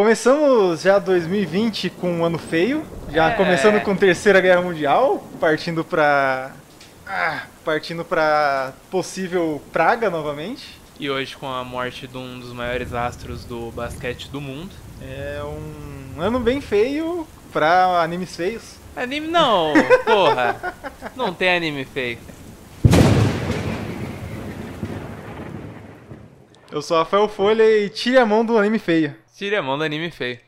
[0.00, 3.34] Começamos já 2020 com um ano feio, já É.
[3.34, 6.52] começando com Terceira Guerra Mundial, partindo pra.
[7.06, 10.78] Ah, partindo pra possível praga novamente.
[11.00, 14.68] E hoje com a morte de um dos maiores astros do basquete do mundo.
[15.00, 18.74] É um ano bem feio pra animes feios.
[18.94, 19.72] Anime não,
[20.04, 20.74] porra.
[21.16, 22.18] Não tem anime feio.
[26.70, 29.14] Eu sou Rafael Folha e tire a mão do anime feio.
[29.36, 30.40] Tire a mão do anime feio.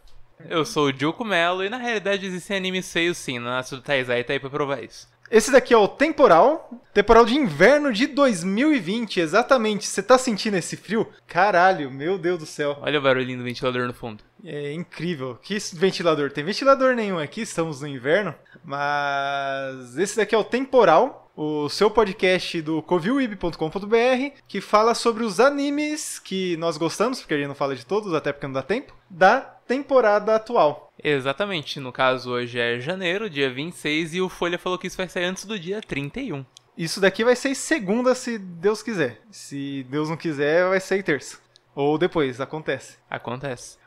[0.49, 3.83] Eu sou o Juco Melo e na realidade existem animes feios sim, na Natsu do
[3.83, 5.07] Taizai tá aí pra provar isso.
[5.31, 9.87] Esse daqui é o temporal, temporal de inverno de 2020, exatamente.
[9.87, 11.07] Você tá sentindo esse frio?
[11.27, 12.79] Caralho, meu Deus do céu.
[12.81, 14.25] Olha o barulhinho do ventilador no fundo.
[14.43, 15.39] É incrível.
[15.43, 16.31] Que ventilador?
[16.31, 18.35] Tem ventilador nenhum aqui, estamos no inverno.
[18.65, 25.40] Mas esse daqui é o Temporal, o seu podcast do covilweb.com.br, que fala sobre os
[25.40, 28.62] animes que nós gostamos, porque a gente não fala de todos, até porque não dá
[28.62, 30.92] tempo, da temporada atual.
[31.04, 35.10] Exatamente, no caso hoje é janeiro, dia 26, e o Folha falou que isso vai
[35.10, 36.46] sair antes do dia 31.
[36.78, 39.22] Isso daqui vai ser segunda, se Deus quiser.
[39.32, 41.38] Se Deus não quiser, vai ser terça.
[41.76, 42.98] Ou depois, acontece.
[43.10, 43.78] Acontece.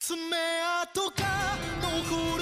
[0.00, 0.14] 爪
[0.84, 1.24] 痕が
[1.82, 2.41] 残るくら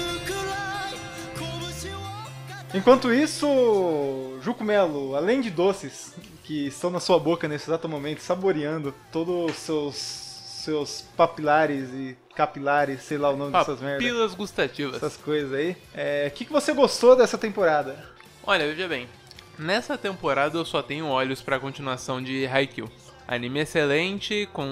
[2.74, 8.20] Enquanto isso, Juco Melo, além de doces que estão na sua boca nesse exato momento,
[8.20, 14.34] saboreando todos os seus, seus papilares e capilares, sei lá o nome dessas merdas, Papilas
[14.34, 14.96] gustativas.
[14.96, 18.10] essas coisas aí, é, o que, que você gostou dessa temporada?
[18.42, 19.06] Olha, veja bem.
[19.58, 22.90] Nessa temporada eu só tenho olhos pra continuação de Haikyuu.
[23.28, 24.66] Anime excelente, com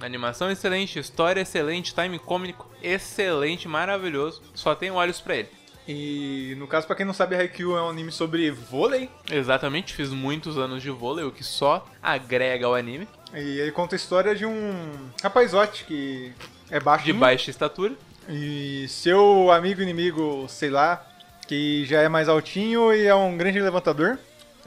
[0.00, 4.40] animação excelente, história excelente, time cômico excelente, maravilhoso.
[4.54, 5.48] Só tenho olhos pra ele.
[5.92, 10.10] E no caso, pra quem não sabe, Haikyuu é um anime sobre vôlei, Exatamente, fiz
[10.10, 13.08] muitos anos de vôlei, o que só agrega ao anime.
[13.34, 14.72] e ele conta a história de um
[15.20, 16.32] rapazote que
[16.70, 17.94] é baixo De baixa estatura.
[18.28, 21.04] E seu amigo inimigo, sei lá,
[21.48, 24.16] que já é mais altinho e é um grande levantador.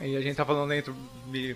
[0.01, 0.93] E a gente tá falando dentro
[1.27, 1.55] de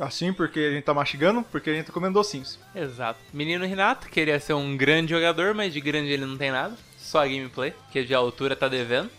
[0.00, 2.58] assim porque a gente tá mastigando, porque a gente tá comendo docinhos.
[2.74, 3.20] Exato.
[3.32, 6.74] Menino Renato queria ser um grande jogador, mas de grande ele não tem nada.
[7.04, 9.10] Só a gameplay, que de altura tá devendo.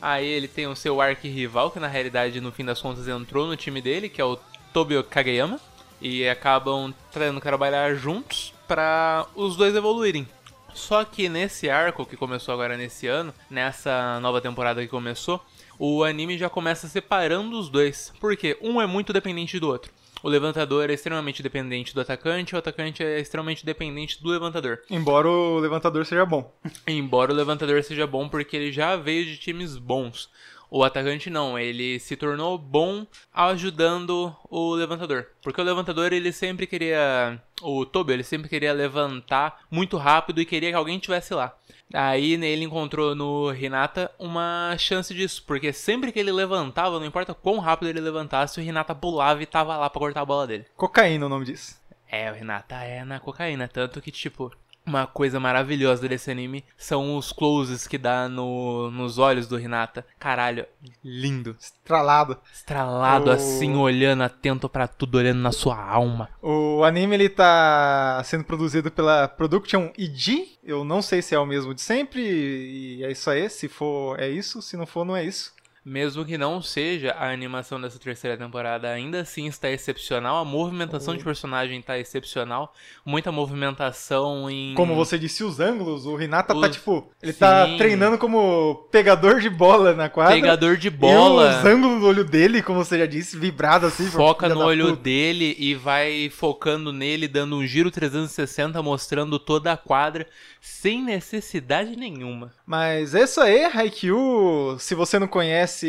[0.00, 3.56] Aí ele tem o seu arqui-rival, que na realidade no fim das contas entrou no
[3.56, 4.38] time dele, que é o
[4.74, 5.58] Tobio Kageyama.
[6.02, 10.28] E acabam tendo trabalhar juntos para os dois evoluírem.
[10.74, 15.44] Só que nesse arco que começou agora nesse ano, nessa nova temporada que começou,
[15.78, 18.12] o anime já começa separando os dois.
[18.20, 19.90] Porque um é muito dependente do outro.
[20.22, 24.80] O levantador é extremamente dependente do atacante, o atacante é extremamente dependente do levantador.
[24.90, 26.52] Embora o levantador seja bom.
[26.86, 30.28] Embora o levantador seja bom porque ele já veio de times bons.
[30.70, 33.04] O atacante não, ele se tornou bom
[33.34, 35.26] ajudando o levantador.
[35.42, 37.42] Porque o levantador ele sempre queria.
[37.60, 41.56] O Tobi ele sempre queria levantar muito rápido e queria que alguém estivesse lá.
[41.92, 47.34] Aí ele encontrou no Renata uma chance disso, porque sempre que ele levantava, não importa
[47.34, 50.66] quão rápido ele levantasse, o Renata pulava e tava lá pra cortar a bola dele.
[50.76, 51.80] Cocaína é o nome disso.
[52.08, 53.68] É, o Renata é na cocaína.
[53.68, 54.52] Tanto que, tipo,
[54.84, 60.04] uma coisa maravilhosa desse anime são os closes que dá no, nos olhos do Renata.
[60.18, 60.66] Caralho,
[61.04, 61.56] lindo.
[61.60, 62.38] Estralado.
[62.52, 63.32] Estralado Oh.
[63.32, 66.28] assim, olhando atento pra tudo, olhando na sua alma.
[66.42, 70.58] O anime ele tá sendo produzido pela Production IG.
[70.64, 72.20] Eu não sei se é o mesmo de sempre.
[72.22, 73.48] E é isso aí.
[73.50, 74.60] Se for, é isso.
[74.62, 75.52] Se não for, não é isso.
[75.90, 80.36] Mesmo que não seja a animação dessa terceira temporada, ainda assim está excepcional.
[80.36, 82.72] A movimentação de personagem tá excepcional.
[83.04, 84.72] Muita movimentação em.
[84.76, 87.10] Como você disse, os ângulos, o Renata tá Os- tipo.
[87.20, 87.76] Ele tá Sim.
[87.76, 90.32] treinando como pegador de bola na quadra.
[90.36, 91.58] Pegador de E bola.
[91.58, 94.06] os ângulos do olho dele, como você já disse, vibrado assim.
[94.06, 95.02] Foca no olho puta.
[95.02, 100.24] dele e vai focando nele, dando um giro 360, mostrando toda a quadra,
[100.60, 102.52] sem necessidade nenhuma.
[102.64, 104.78] Mas é isso aí, Haikyuu.
[104.78, 105.79] Se você não conhece,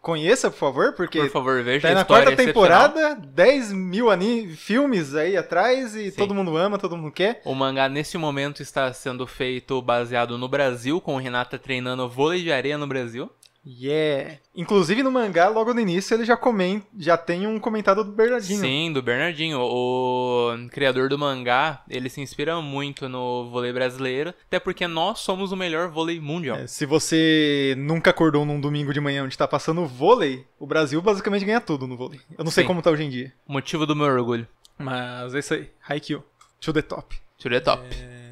[0.00, 5.14] conheça, por favor, porque Por favor, veja tá na quarta temporada, 10 mil ani- filmes
[5.14, 6.16] aí atrás e Sim.
[6.16, 7.40] todo mundo ama, todo mundo quer.
[7.44, 12.42] O mangá nesse momento está sendo feito baseado no Brasil, com o Renata treinando vôlei
[12.42, 13.30] de areia no Brasil.
[13.64, 14.38] Yeah!
[14.54, 18.60] Inclusive no mangá, logo no início, ele já, comen já tem um comentário do Bernardinho.
[18.60, 19.60] Sim, do Bernardinho.
[19.60, 25.52] O criador do mangá, ele se inspira muito no vôlei brasileiro, até porque nós somos
[25.52, 26.56] o melhor vôlei mundial.
[26.56, 31.00] É, se você nunca acordou num domingo de manhã onde tá passando vôlei, o Brasil
[31.00, 32.20] basicamente ganha tudo no vôlei.
[32.36, 32.68] Eu não sei Sim.
[32.68, 33.32] como tá hoje em dia.
[33.46, 34.46] Motivo do meu orgulho.
[34.76, 35.70] Mas é isso aí.
[35.88, 36.24] Haikyuu.
[36.60, 37.16] To the top.
[37.38, 37.82] To the top.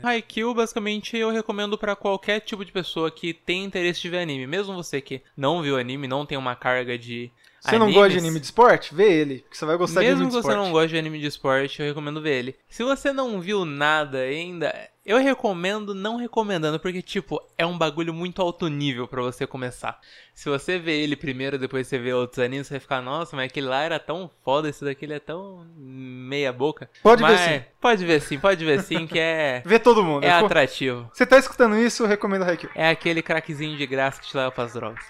[0.02, 4.46] Haikyuu, basicamente, eu recomendo pra qualquer tipo de pessoa que tem interesse de ver anime.
[4.46, 7.30] Mesmo você que não viu anime, não tem uma carga de
[7.60, 8.94] Você não gosta de anime de esporte?
[8.94, 10.64] Vê ele, que você vai gostar Mesmo de que anime de você esporte.
[10.64, 12.56] não goste de anime de esporte, eu recomendo ver ele.
[12.68, 14.74] Se você não viu nada ainda,
[15.09, 19.99] Eu recomendo não recomendando, porque, tipo, é um bagulho muito alto nível pra você começar.
[20.33, 23.45] Se você vê ele primeiro, depois você vê outros animes, você vai ficar, nossa, mas
[23.45, 26.89] aquele lá era tão foda, esse daqui ele é tão meia boca.
[27.03, 27.61] Pode ver Mas- sim.
[27.79, 30.23] Pode ver sim, pode ver sim, que é, Vê todo mundo.
[30.23, 31.09] é Ficou- atrativo.
[31.13, 32.71] Você tá escutando isso, eu recomendo Haikyuu.
[32.73, 35.03] É aquele craquezinho de graça que te leva pras drogas.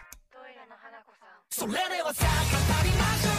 [1.49, 3.38] それではさあ語りましょ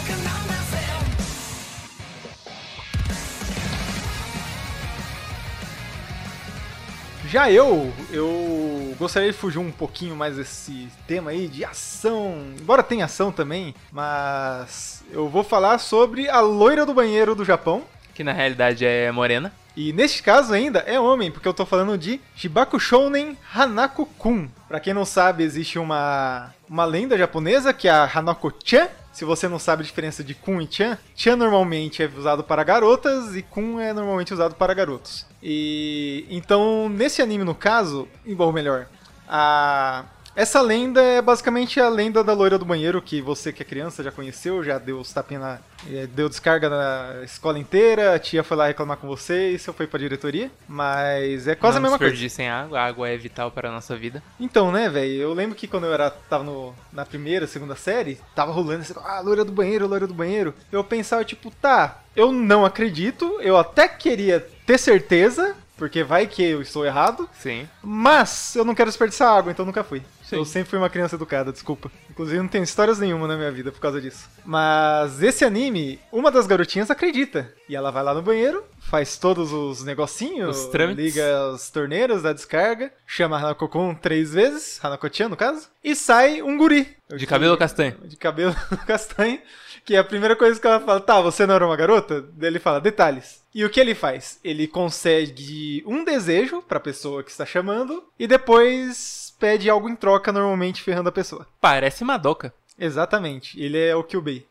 [7.32, 12.82] Já eu, eu gostaria de fugir um pouquinho mais desse tema aí de ação, embora
[12.82, 17.84] tenha ação também, mas eu vou falar sobre a loira do banheiro do Japão.
[18.14, 19.50] Que na realidade é morena.
[19.76, 24.48] E neste caso ainda é homem, porque eu tô falando de Shibaku Shounen Hanako-kun.
[24.68, 28.88] Pra quem não sabe, existe uma, uma lenda japonesa que é a Hanako-chan.
[29.12, 32.64] Se você não sabe a diferença de kun e chan, chan normalmente é usado para
[32.64, 35.26] garotas e kun é normalmente usado para garotos.
[35.42, 38.08] E então, nesse anime no caso,
[38.38, 38.86] ou melhor,
[39.28, 40.04] a
[40.34, 44.02] essa lenda é basicamente a lenda da loira do banheiro, que você que é criança
[44.02, 45.58] já conheceu, já deu os tapinha na,
[45.90, 49.72] eh, deu descarga na escola inteira, a tia foi lá reclamar com você e você
[49.72, 50.50] foi pra diretoria.
[50.66, 52.12] Mas é quase não a mesma coisa.
[52.12, 54.22] desperdicem água, a água é vital para a nossa vida.
[54.40, 58.18] Então, né, velho, eu lembro que quando eu era, tava no, na primeira, segunda série,
[58.34, 60.54] tava rolando esse, ah, loira do banheiro, loira do banheiro.
[60.70, 66.42] Eu pensava, tipo, tá, eu não acredito, eu até queria ter certeza, porque vai que
[66.42, 67.68] eu estou errado, Sim.
[67.82, 70.02] mas eu não quero desperdiçar água, então nunca fui.
[70.32, 70.38] Sim.
[70.38, 71.90] Eu sempre fui uma criança educada, desculpa.
[72.08, 74.30] Inclusive não tenho histórias nenhuma na minha vida por causa disso.
[74.44, 77.52] Mas esse anime, uma das garotinhas acredita.
[77.68, 82.32] E ela vai lá no banheiro, faz todos os negocinhos, Os liga as torneiras da
[82.32, 86.96] descarga, chama a Hanako-kun três vezes, Hanako-chan no caso, e sai um guri.
[87.14, 87.96] De cabelo castanho.
[88.04, 88.54] De cabelo
[88.86, 89.38] castanho.
[89.84, 92.22] Que é a primeira coisa que ela fala, tá, você não era uma garota?
[92.34, 93.41] Daí ele fala, detalhes.
[93.54, 94.40] E o que ele faz?
[94.42, 100.32] Ele concede um desejo pra pessoa que está chamando e depois pede algo em troca,
[100.32, 101.46] normalmente ferrando a pessoa.
[101.60, 102.54] Parece Madoka.
[102.78, 104.46] Exatamente, ele é o Kyubei.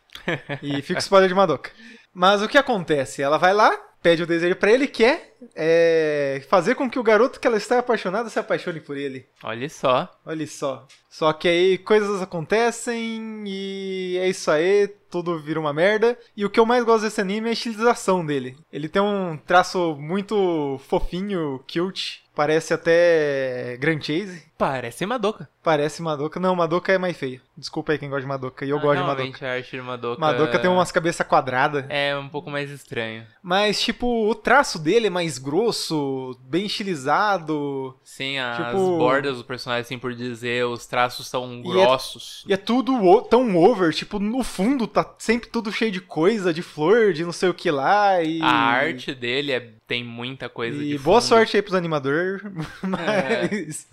[0.61, 1.71] E fica o spoiler de Madoka.
[2.13, 3.21] Mas o que acontece?
[3.21, 3.71] Ela vai lá,
[4.03, 7.79] pede o desejo pra ele, que é, fazer com que o garoto que ela está
[7.79, 9.25] apaixonada se apaixone por ele.
[9.43, 10.09] Olha só.
[10.25, 10.85] Olha só.
[11.09, 16.17] Só que aí coisas acontecem e é isso aí, tudo vira uma merda.
[16.37, 18.55] E o que eu mais gosto desse anime é a estilização dele.
[18.71, 24.43] Ele tem um traço muito fofinho, cute, parece até Grand Chase.
[24.57, 25.49] Parece Madoka.
[25.61, 26.39] Parece Madoka.
[26.39, 27.41] Não, Madoka é mais feio.
[27.57, 28.63] Desculpa aí quem gosta de Madoka.
[28.63, 29.45] E eu Ah, gosto de Madoka.
[29.47, 30.21] a arte de Madoka...
[30.21, 31.83] Madoka tem umas cabeças quadradas.
[31.89, 33.25] É um pouco mais estranho.
[33.43, 37.95] Mas, tipo, o traço dele é mais grosso, bem estilizado.
[38.03, 42.43] Sim, as Tipo- bordas do personagem, assim por dizer, os traços são E é- grossos.
[42.47, 46.53] E é tudo o- tão over, tipo, no fundo tá sempre tudo cheio de coisa,
[46.53, 48.21] de flor, de não sei o que lá.
[48.21, 48.41] E...
[48.41, 52.41] A arte dele é- tem muita coisa E de boa sorte aí pros animadores,
[52.83, 53.49] É.
[53.51, 53.87] mas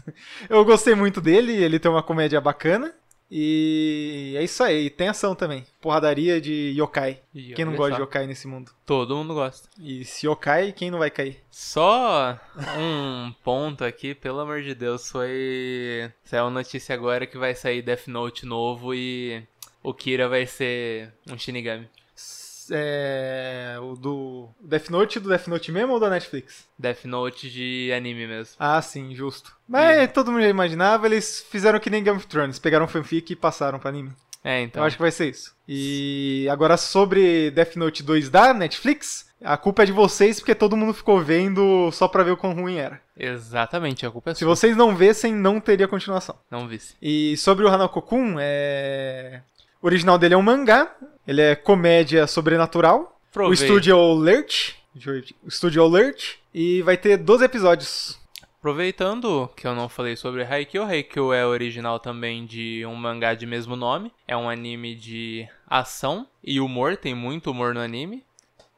[0.48, 2.94] eu gostei muito dele, ele tem uma comédia bacana.
[3.30, 5.64] E é isso aí, tem ação também.
[5.80, 7.20] Porradaria de yokai.
[7.34, 8.72] E Quem não gosta de yokai nesse mundo?
[8.86, 9.68] Todo mundo gosta.
[9.78, 11.42] E se yokai, quem não vai cair?
[11.50, 12.38] Só
[12.78, 16.10] um ponto aqui, pelo amor de Deus, foi.
[16.24, 19.42] Saiu uma notícia agora que vai sair Death Note novo e
[19.82, 21.88] o Kira vai ser um Shinigami.
[22.70, 26.66] É, o do Death Note do Death Note mesmo ou da Netflix?
[26.78, 28.54] Death Note de anime mesmo.
[28.58, 29.52] Ah, sim, justo.
[29.68, 33.36] Mas todo mundo já imaginava, eles fizeram que nem Game of Thrones, pegaram fanfic e
[33.36, 34.12] passaram pra anime.
[34.44, 34.82] É, então.
[34.82, 35.54] Eu acho que vai ser isso.
[35.66, 40.76] E agora sobre Death Note 2 da Netflix, a culpa é de vocês porque todo
[40.76, 43.00] mundo ficou vendo só pra ver o quão ruim era.
[43.16, 44.54] Exatamente, a culpa é Se sua.
[44.54, 46.36] vocês não vissem, não teria continuação.
[46.50, 46.94] Não visse.
[47.02, 49.42] E sobre o Hanako-kun, é...
[49.82, 50.94] o original dele é um mangá,
[51.28, 53.00] ele é comédia sobrenatural.
[53.00, 53.62] O Aproveita.
[53.62, 54.74] estúdio é o Lurch,
[55.44, 58.18] o estúdio é o Lurch, e vai ter 12 episódios.
[58.58, 63.46] Aproveitando que eu não falei sobre Haikyuu, Haikyuu é original também de um mangá de
[63.46, 64.10] mesmo nome.
[64.26, 68.24] É um anime de ação e humor, tem muito humor no anime.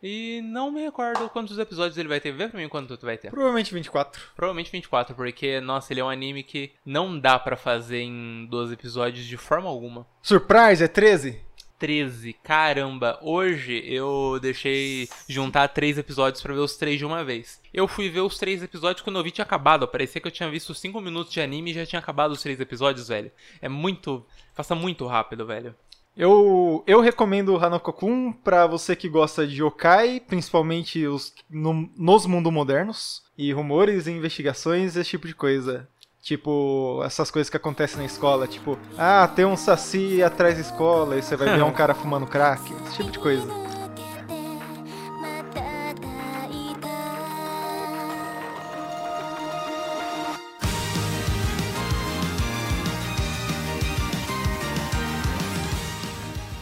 [0.02, 2.32] E não me recordo quantos episódios ele vai ter.
[2.32, 3.30] Vê pra mim quanto tu vai ter.
[3.30, 4.20] Provavelmente 24.
[4.34, 8.72] Provavelmente 24, porque, nossa, ele é um anime que não dá pra fazer em 12
[8.74, 10.06] episódios de forma alguma.
[10.22, 11.40] Surprise, é 13?
[11.80, 17.58] 13, caramba, hoje eu deixei juntar três episódios pra ver os três de uma vez.
[17.72, 20.50] Eu fui ver os três episódios quando eu vi tinha acabado, parecia que eu tinha
[20.50, 23.32] visto 5 minutos de anime e já tinha acabado os três episódios, velho.
[23.62, 25.74] É muito, passa muito rápido, velho.
[26.16, 32.26] Eu, eu recomendo o Hanako-kun pra você que gosta de yokai, principalmente os no- nos
[32.26, 35.88] mundos modernos, e rumores e investigações, esse tipo de coisa.
[36.22, 41.16] Tipo, essas coisas que acontecem na escola, tipo, ah, tem um saci atrás da escola
[41.16, 43.48] e você vai ver um cara fumando crack, esse tipo de coisa.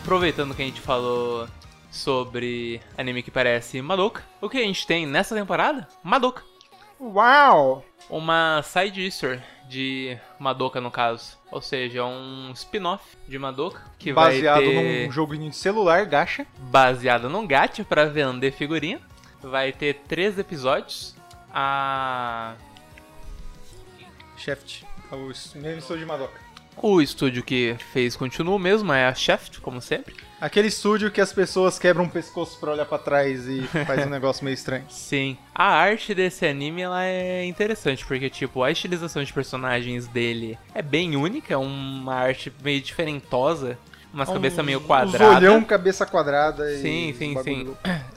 [0.02, 1.46] Aproveitando que a gente falou
[1.90, 5.86] sobre anime que parece Madoka, o que a gente tem nessa temporada?
[6.02, 6.42] Madoka.
[6.98, 7.84] Uau!
[8.08, 11.36] Uma side history de Madoka no caso.
[11.50, 16.46] Ou seja, um spin-off de Madoka que Baseado vai ter num joguinho de celular, gacha.
[16.58, 19.00] baseado num gacha pra vender figurinha.
[19.42, 21.14] Vai ter três episódios.
[21.52, 22.54] A
[24.36, 24.84] Shaft.
[25.10, 25.16] O
[25.58, 26.47] mesmo estúdio de Madoka.
[26.82, 30.14] O estúdio que fez continua o mesmo, é a Shaft, como sempre.
[30.40, 34.10] Aquele estúdio que as pessoas quebram o pescoço pra olhar pra trás e faz um
[34.10, 34.84] negócio meio estranho.
[34.88, 35.36] Sim.
[35.54, 40.80] A arte desse anime ela é interessante, porque tipo, a estilização de personagens dele é
[40.80, 43.76] bem única, é uma arte meio diferentosa,
[44.14, 45.36] umas cabeças meio quadradas.
[45.36, 46.80] olhão, cabeça quadrada e...
[46.80, 47.74] Sim, sim, sim.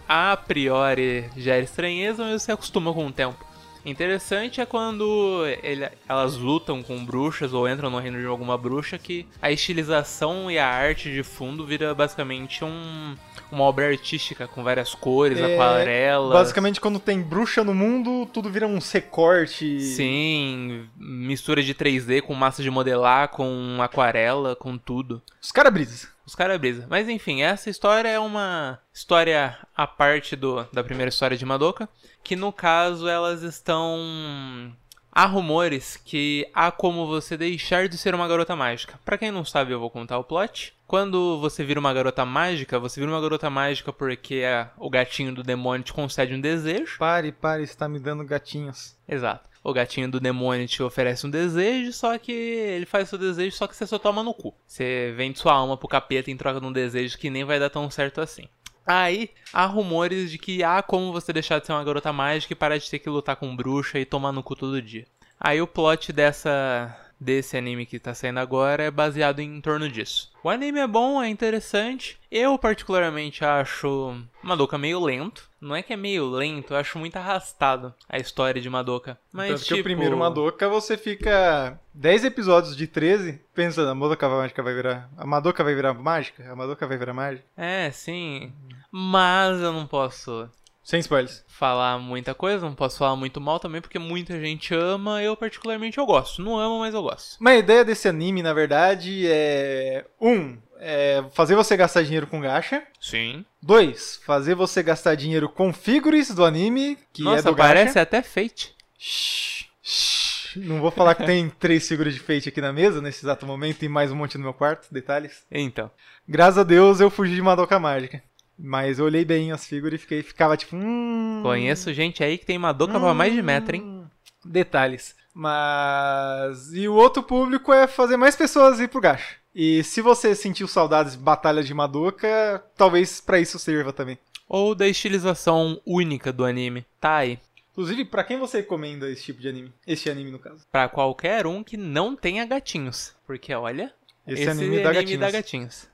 [0.07, 3.50] A priori já é estranheza, mas você acostuma com o tempo.
[3.85, 8.97] Interessante é quando ele- elas lutam com bruxas ou entram no reino de alguma bruxa
[8.97, 13.15] que a estilização e a arte de fundo vira basicamente um,
[13.51, 16.33] uma obra artística com várias cores, É, aquarelas.
[16.33, 19.79] Basicamente, quando tem bruxa no mundo, tudo vira um recorte.
[19.81, 25.21] Sim, mistura de 3D com massa de modelar, com aquarela, com tudo.
[25.41, 26.10] Os caras brisam.
[26.25, 26.85] Os caras brisa.
[26.89, 31.89] Mas enfim, essa história é uma história à parte do, da primeira história de Madoka.
[32.23, 34.71] Que no caso elas estão.
[35.13, 38.97] Há rumores que há como você deixar de ser uma garota mágica.
[39.03, 40.73] Pra quem não sabe, eu vou contar o plot.
[40.87, 45.33] Quando você vira uma garota mágica, você vira uma garota mágica porque a- o gatinho
[45.35, 46.97] do demônio te concede um desejo.
[46.97, 48.95] Pare, pare, está me dando gatinhos.
[49.07, 49.49] Exato.
[49.63, 53.67] O gatinho do demônio te oferece um desejo, só que ele faz seu desejo, só
[53.67, 54.53] que você só toma no cu.
[54.65, 57.69] Você vende sua alma pro capeta em troca de um desejo que nem vai dar
[57.69, 58.47] tão certo assim.
[58.85, 62.55] Aí, há rumores de que há como você deixar de ser uma garota mágica e
[62.55, 65.05] parar de ter que lutar com bruxa e tomar no cu todo dia.
[65.39, 70.31] Aí o plot dessa desse anime que tá saindo agora é baseado em torno disso.
[70.43, 72.19] O anime é bom, é interessante.
[72.31, 75.47] Eu particularmente acho Madoka meio lento.
[75.61, 79.19] Não é que é meio lento, eu acho muito arrastado a história de Madoka.
[79.31, 83.93] Mas Tanto tipo, que o primeiro Madoka, você fica 10 episódios de 13 pensando, a
[83.93, 85.07] Madoka mágica vai virar...
[85.15, 86.51] A Madoka vai virar mágica?
[86.51, 87.45] A Madoka vai virar mágica?
[87.55, 88.51] É, sim.
[88.91, 90.49] Mas eu não posso
[90.83, 91.43] Sem spoilers.
[91.47, 95.97] falar muita coisa, não posso falar muito mal também, porque muita gente ama, eu particularmente
[95.97, 96.41] eu gosto.
[96.41, 97.39] Não amo, mas eu gosto.
[97.39, 100.05] Uma ideia desse anime, na verdade, é...
[100.19, 102.83] Um, é fazer você gastar dinheiro com gacha.
[102.99, 103.45] Sim.
[103.61, 107.69] Dois, fazer você gastar dinheiro com figures do anime, que é Nossa, do gacha.
[107.69, 108.73] parece até Fate.
[108.97, 110.55] Shhh, shhh.
[110.55, 113.83] Não vou falar que tem três figuras de Fate aqui na mesa, nesse exato momento,
[113.83, 115.45] e mais um monte no meu quarto, detalhes.
[115.51, 115.89] Então.
[116.27, 118.21] Graças a Deus eu fugi de Madoka Mágica.
[118.63, 121.39] Mas eu olhei bem as figuras e fiquei, ficava tipo, hum...
[121.41, 123.81] Conheço gente aí que tem Madoka pra mais de metro, hein?
[123.81, 124.05] Hum,
[124.45, 125.15] Detalhes.
[125.33, 126.71] Mas.
[126.73, 129.35] E o outro público é fazer mais pessoas ir pro gacha.
[129.55, 134.17] E se você sentiu saudades de batalhas de Madoka, talvez pra isso sirva também.
[134.47, 136.85] Ou da estilização única do anime.
[136.99, 137.39] Tá aí.
[137.71, 139.73] Inclusive, pra quem você recomenda esse tipo de anime?
[139.87, 140.65] Este anime, no caso.
[140.71, 143.13] Pra qualquer um que não tenha gatinhos.
[143.25, 143.93] Porque olha,
[144.27, 145.19] Esse, esse, anime dá gatinhos.
[145.19, 145.87] dá gatinhos.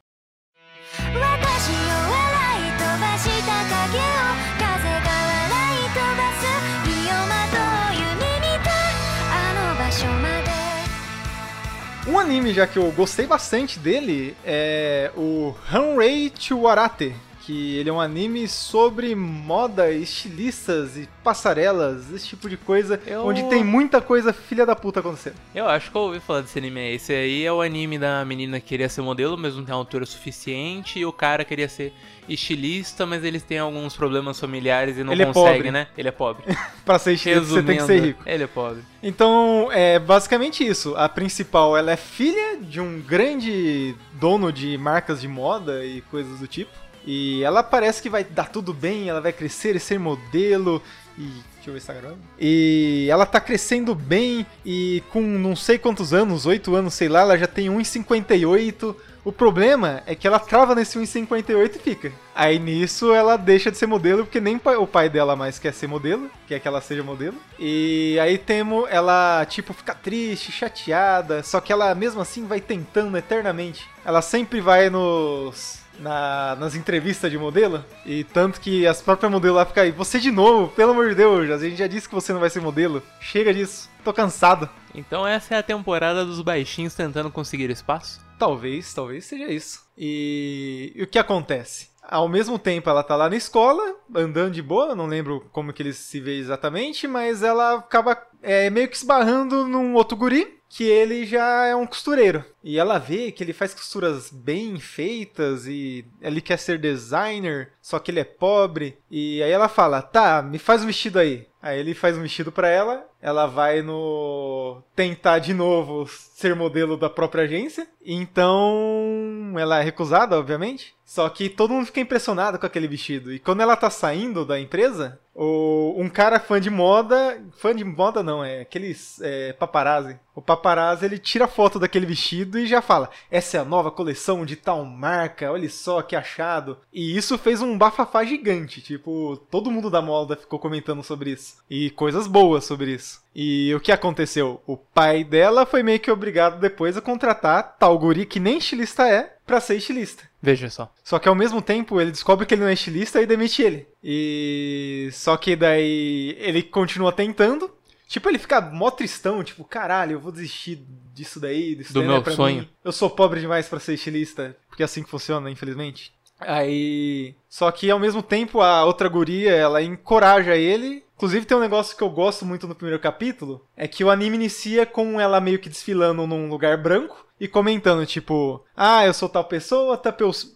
[12.08, 17.14] Um anime já que eu gostei bastante dele é o Hanrei Chiwarate,
[17.48, 23.26] que ele é um anime sobre moda, estilistas e passarelas, esse tipo de coisa, Eu-
[23.26, 25.36] onde tem muita coisa filha da puta acontecendo.
[25.56, 26.96] Eu acho que eu ouvi falar desse anime aí.
[26.96, 30.06] Esse aí é o anime da menina que queria ser modelo, mas não tem altura
[30.06, 31.00] suficiente.
[31.00, 31.94] E o cara queria ser
[32.28, 35.72] estilista, mas eles têm alguns problemas familiares e não Ele é consegue, pobre.
[35.72, 35.88] né?
[35.98, 36.44] Ele é pobre.
[36.84, 38.24] Pra ser estilista, você tem que ser Resumindo, rico.
[38.30, 38.82] Ele é pobre.
[39.02, 40.94] Então, é basicamente isso.
[40.98, 46.40] A principal, ela é filha de um grande dono de marcas de moda e coisas
[46.42, 46.72] do tipo.
[47.08, 50.84] E ela parece que vai dar tudo bem, ela vai crescer e ser modelo.
[51.18, 51.24] E.
[51.56, 52.20] Deixa eu ver se tá gravando.
[52.38, 57.22] E ela tá crescendo bem e com não sei quantos anos, 8 anos, sei lá,
[57.22, 58.96] ela já tem 1,58.
[59.24, 62.12] O problema é que ela trava nesse 1,58 e fica.
[62.34, 65.88] Aí nisso ela deixa de ser modelo, porque nem o pai dela mais quer ser
[65.88, 67.36] modelo, quer que ela seja modelo.
[67.60, 73.18] E aí temos ela, tipo, fica triste, chateada, só que ela mesmo assim vai tentando
[73.18, 73.86] eternamente.
[74.06, 75.80] Ela sempre vai nos.
[76.00, 80.20] Na- nas entrevistas de modelo, e tanto que as próprias modelos lá ficam aí, você
[80.20, 82.62] de novo, pelo amor de Deus, a gente já disse que você não vai ser
[82.62, 84.70] modelo, chega disso, tô cansado.
[84.94, 88.20] Então essa é a temporada dos baixinhos tentando conseguir espaço.
[88.40, 89.82] Talvez, talvez seja isso.
[89.98, 91.90] E, e o que acontece?
[92.10, 95.84] Ao mesmo tempo, ela tá lá na escola, andando de boa, não lembro como que
[95.84, 100.84] eles se vê exatamente, mas ela acaba é, meio que esbarrando num outro guri, que
[100.86, 102.46] ele já é um costureiro.
[102.68, 107.98] E ela vê que ele faz costuras bem feitas e ele quer ser designer, só
[107.98, 108.98] que ele é pobre.
[109.10, 111.48] E aí ela fala: "Tá, me faz um vestido aí".
[111.62, 116.96] Aí ele faz um vestido pra ela, ela vai no tentar de novo ser modelo
[116.96, 117.88] da própria agência.
[118.06, 120.96] Então, ela é recusada, obviamente.
[121.04, 123.34] Só que todo mundo fica impressionado com aquele vestido.
[123.34, 127.84] E quando ela tá saindo da empresa, o, um cara fã de moda, fã de
[127.84, 130.20] moda não, é aqueles é, paparazzi.
[130.36, 134.46] O paparazzi ele tira foto daquele vestido e já fala: "Essa é a nova coleção
[134.46, 136.78] de tal marca, olha só que achado".
[136.94, 141.58] E isso fez um bafafá gigante, tipo, todo mundo da moda ficou comentando sobre isso
[141.70, 143.22] e coisas boas sobre isso.
[143.36, 144.62] E o que aconteceu?
[144.66, 149.08] O pai dela foi meio que obrigado depois a contratar tal guri que nem estilista
[149.08, 150.24] é pra ser estilista.
[150.42, 150.92] Veja só.
[151.04, 153.88] Só que ao mesmo tempo ele descobre que ele não é estilista e demite ele.
[154.04, 157.72] E só que daí ele continua tentando.
[158.08, 160.82] Tipo, ele fica mó tristão, tipo, caralho, eu vou desistir
[161.14, 162.62] disso daí, disso Do daí meu pra sonho.
[162.62, 162.70] mim.
[162.84, 166.14] Eu sou pobre demais pra ser estilista, porque é assim que funciona, infelizmente.
[166.40, 171.04] Aí, só que ao mesmo tempo a outra guria, ela encoraja ele.
[171.16, 174.36] Inclusive tem um negócio que eu gosto muito no primeiro capítulo, é que o anime
[174.36, 179.28] inicia com ela meio que desfilando num lugar branco e comentando tipo, ah, eu sou
[179.28, 180.14] tal pessoa, tal,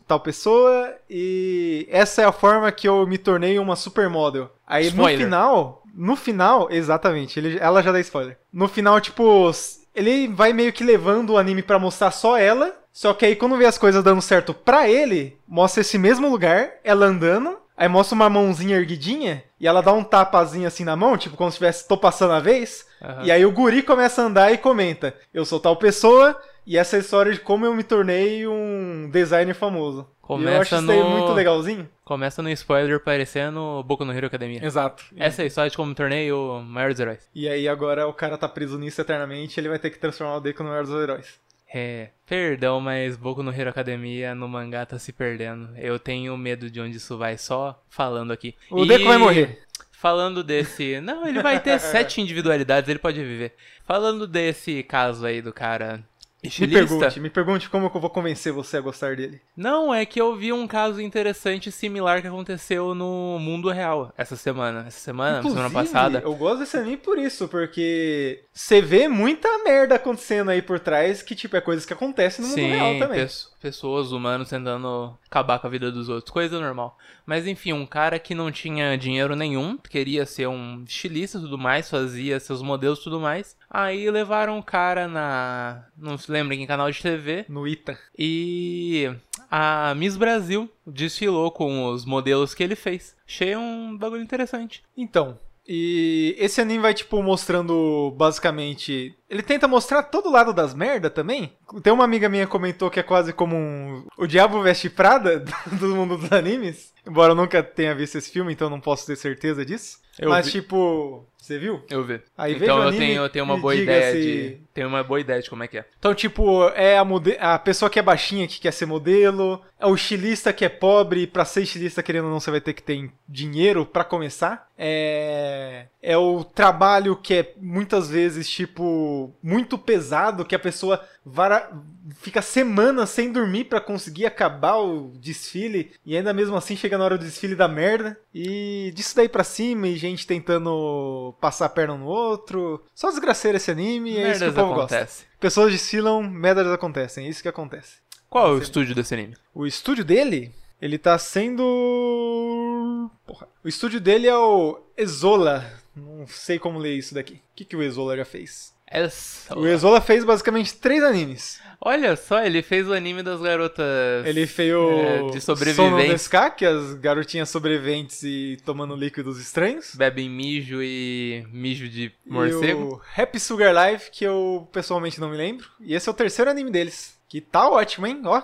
[0.08, 4.52] tal pessoa e essa é a forma que eu me tornei uma supermodel.
[4.68, 5.18] Aí Spoiler.
[5.18, 8.38] no final, no final, exatamente, ele, ela já dá spoiler.
[8.52, 9.52] No final, tipo,
[9.96, 13.58] ele vai meio que levando o anime pra mostrar só ela, só que aí quando
[13.58, 18.16] vê as coisas dando certo pra ele, mostra esse mesmo lugar, ela andando, aí mostra
[18.16, 21.88] uma mãozinha erguidinha, e ela dá um tapazinho assim na mão, tipo como se tivesse,
[21.88, 23.24] tô passando a vez, Aham.
[23.26, 26.96] e aí o guri começa a andar e comenta, eu sou tal pessoa, e essa
[26.96, 30.02] é a história de como eu me tornei um designer famoso.
[30.02, 31.90] e eu Começa acho isso aí no- muito legalzinho.
[32.12, 34.60] Começa no spoiler parecendo Boku no Hero Academia.
[34.62, 35.02] Exato.
[35.16, 37.30] Essa é a história de como me tornei o maior dos heróis.
[37.34, 40.42] E aí agora o cara tá preso nisso eternamente, ele vai ter que transformar o
[40.42, 41.40] Deku no maior dos heróis.
[41.74, 45.70] É, perdão, mas Boku no Hero Academia no mangá tá se perdendo.
[45.78, 48.56] Eu tenho medo de onde isso vai só falando aqui.
[48.70, 49.62] O E Deku vai morrer.
[49.94, 51.00] Falando desse.
[51.00, 53.56] Não, ele vai ter sete individualidades, ele pode viver.
[53.86, 56.04] Falando desse caso aí do cara
[56.44, 59.40] Me pergunte, me pergunte como que eu vou convencer você a gostar dele.
[59.56, 64.36] Não, é que eu vi um caso interessante similar que aconteceu no mundo real essa
[64.36, 64.86] semana.
[64.88, 66.20] Essa semana, semana Inclusive, passada.
[66.24, 71.22] Eu gosto desse anime por isso, porque você vê muita merda acontecendo aí por trás,
[71.22, 73.20] que tipo, é coisas que acontecem no mundo real também.
[73.22, 76.98] pes- pessoas, humanos tentando acabar com a vida dos outros, coisa normal.
[77.24, 81.58] Mas enfim, um cara que não tinha dinheiro nenhum, queria ser um estilista e tudo
[81.58, 83.56] mais, fazia seus modelos e tudo mais.
[83.70, 85.86] Aí levaram o cara na.
[85.96, 87.46] Não se lembra em canal de TV.
[87.48, 87.98] No Ita.
[88.18, 89.14] E
[89.50, 93.16] a Miss Brasil desfilou com os modelos que ele fez.
[93.28, 94.84] Achei um bagulho interessante.
[94.98, 99.16] Então, e esse anime vai, tipo, mostrando basicamente.
[99.30, 101.54] Ele tenta mostrar todo lado das merda também.
[101.84, 104.06] Tem uma amiga minha que comentou que é quase como um.
[104.18, 105.40] O Diabo Veste Prada
[105.80, 106.91] do mundo dos animes.
[107.06, 110.00] Embora eu nunca tenha visto esse filme, então não posso ter certeza disso.
[110.20, 110.52] Eu Mas, vi.
[110.54, 111.26] tipo.
[111.38, 111.82] Você viu?
[111.90, 112.22] Eu vi.
[112.38, 114.58] Aí então eu tenho, eu tenho uma boa ideia se- de.
[114.74, 115.86] Tenho uma boa ideia de como é que é.
[115.98, 119.86] Então, tipo, é a, mode- a pessoa que é baixinha que quer ser modelo, é
[119.88, 122.84] o estilista que é pobre, pra ser estilista, querendo ou não, você vai ter que
[122.84, 124.68] ter dinheiro pra começar.
[124.78, 125.86] É...
[126.02, 131.72] é o trabalho que é muitas vezes, tipo, muito pesado, que a pessoa vara-
[132.16, 137.06] fica semanas sem dormir pra conseguir acabar o desfile, e ainda mesmo assim chega na
[137.06, 138.20] hora do desfile da merda.
[138.34, 142.84] E disso daí pra cima, e gente tentando passar a perna um no outro.
[142.96, 144.96] Só desgraceira esse anime, e é isso que o povo gosta.
[144.96, 145.26] acontece.
[145.40, 147.98] Pessoas desfilam, merdas acontecem, é isso que acontece.
[148.30, 149.36] Qual é o estúdio desse anime?
[149.54, 153.10] O estúdio dele, ele tá sendo.
[153.26, 153.48] Porra.
[153.64, 155.66] O estúdio dele é o Ezola.
[155.96, 157.34] Não sei como ler isso daqui.
[157.36, 158.74] O que, que o Ezola já fez?
[158.92, 161.60] Essa- O Ezola fez basicamente três animes.
[161.84, 164.24] Olha só, ele fez o anime das garotas.
[164.26, 164.92] Ele fez o.
[164.92, 166.10] É, de.
[166.10, 169.96] Deska, que as garotinhas sobreviventes e tomando líquidos estranhos.
[169.96, 173.02] Bebem mijo e mijo de E morcego.
[173.18, 175.68] o Happy Sugar Life, que eu pessoalmente não me lembro.
[175.80, 177.18] E esse é o terceiro anime deles.
[177.28, 178.22] Que tá ótimo, hein?
[178.26, 178.44] Ó.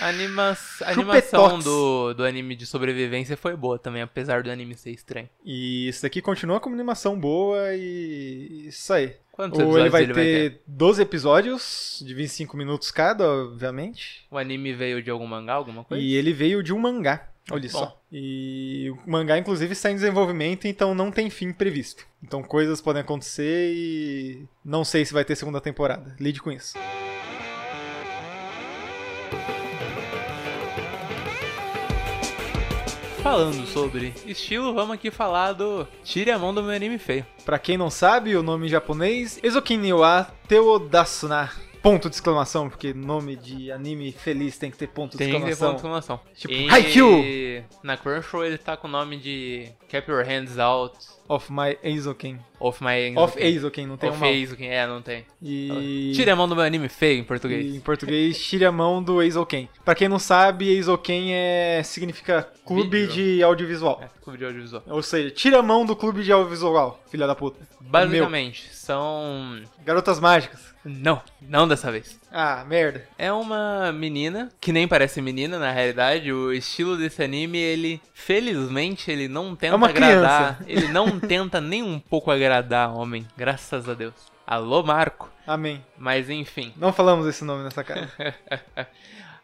[0.00, 0.56] Anima...
[0.80, 5.28] A animação do, do anime de sobrevivência foi boa também, apesar do anime ser estranho.
[5.44, 9.14] E isso daqui continua com uma animação boa e isso aí.
[9.32, 14.26] Quantos Ou ele vai ele ter 12 episódios de 25 minutos cada, obviamente.
[14.30, 16.04] O anime veio de algum mangá, alguma coisa?
[16.04, 17.30] E ele veio de um mangá.
[17.50, 17.78] Olha Bom.
[17.78, 18.00] só.
[18.12, 22.06] E o mangá, inclusive, está em desenvolvimento, então não tem fim previsto.
[22.22, 26.14] Então coisas podem acontecer e não sei se vai ter segunda temporada.
[26.20, 26.78] Lide com isso.
[33.32, 37.24] Falando sobre estilo, vamos aqui falar do Tire a mão do meu anime feio.
[37.46, 41.50] Pra quem não sabe, o nome em japonês Ezokin ni wa Teodasuna.
[41.80, 45.40] ponto de exclamação, porque nome de anime feliz tem que ter ponto de Tem que
[45.46, 45.70] ter exclamação.
[45.70, 46.20] ponto de exclamação.
[46.34, 47.64] Tipo, e Haikyuu!
[47.82, 50.94] na Crunchyroll ele tá com o nome de Keep Your Hands Out
[51.34, 52.38] Of my Eizouken.
[52.60, 54.30] of My Of Eizouken, não tem Of um mal.
[54.30, 55.24] Eizouken, é, não tem.
[55.42, 56.12] E...
[56.14, 57.74] Tire a mão do meu anime feio em E português.
[57.74, 59.68] em português, tire a mão do Eizouken.
[59.84, 61.82] Pra quem não sabe, Eizouken é...
[61.82, 64.00] significa clube de audiovisual.
[64.02, 64.82] É, clube de audiovisual.
[64.86, 67.58] Ou seja, tira a mão do clube de audiovisual, filha da puta.
[67.80, 69.54] Basicamente, são.
[69.54, 69.68] Meu.
[69.84, 70.71] Garotas mágicas.
[70.84, 72.18] Não, não dessa vez.
[72.32, 73.06] Ah, merda.
[73.16, 76.32] É uma menina, que nem parece menina na realidade.
[76.32, 80.56] O estilo desse anime, ele, felizmente, ele não tenta É agradar.
[80.58, 80.64] criança.
[80.66, 84.14] Ele não tenta nem um pouco agradar homem, graças a Deus.
[84.46, 85.30] Alô, Marco.
[85.46, 85.84] Amém.
[85.96, 88.08] Mas enfim, Não falamos esse nome nessa cara.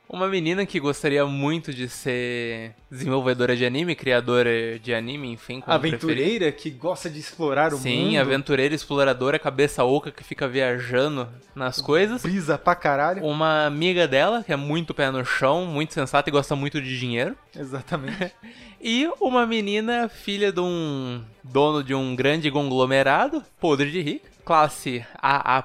[0.08, 5.78] uma menina que gostaria muito de ser desenvolvedora de anime, criadora de anime, enfim, como
[5.78, 5.96] preferir.
[5.96, 8.20] Aventureira que gosta de explorar o Sim, mundo.
[8.20, 12.22] aventureira, exploradora, cabeça oca que fica viajando nas coisas.
[12.22, 13.22] Brisa pra caralho.
[13.22, 16.98] Uma amiga dela, que é muito pé no chão, muito sensata e gosta muito de
[16.98, 17.36] dinheiro.
[17.54, 18.32] Exatamente.
[18.80, 25.04] E uma menina, filha de um dono de um grande conglomerado, podre de rica, classe
[25.20, 25.62] AA+.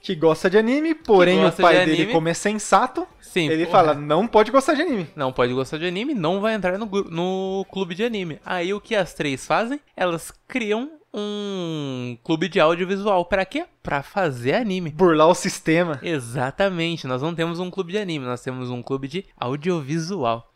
[0.00, 3.78] que gosta de anime, porém o pai de dele, como é sensato, Sim, ele porra,
[3.78, 5.06] fala, não pode gostar de anime.
[5.14, 8.40] Não pode gostar de anime, não vai entrar no, no clube de anime.
[8.42, 9.78] Aí o que as três fazem?
[9.94, 13.26] Elas criam um clube de audiovisual.
[13.26, 13.66] Pra quê?
[13.82, 14.90] Pra fazer anime.
[14.90, 16.00] Burlar o sistema.
[16.02, 20.50] Exatamente, nós não temos um clube de anime, nós temos um clube de audiovisual.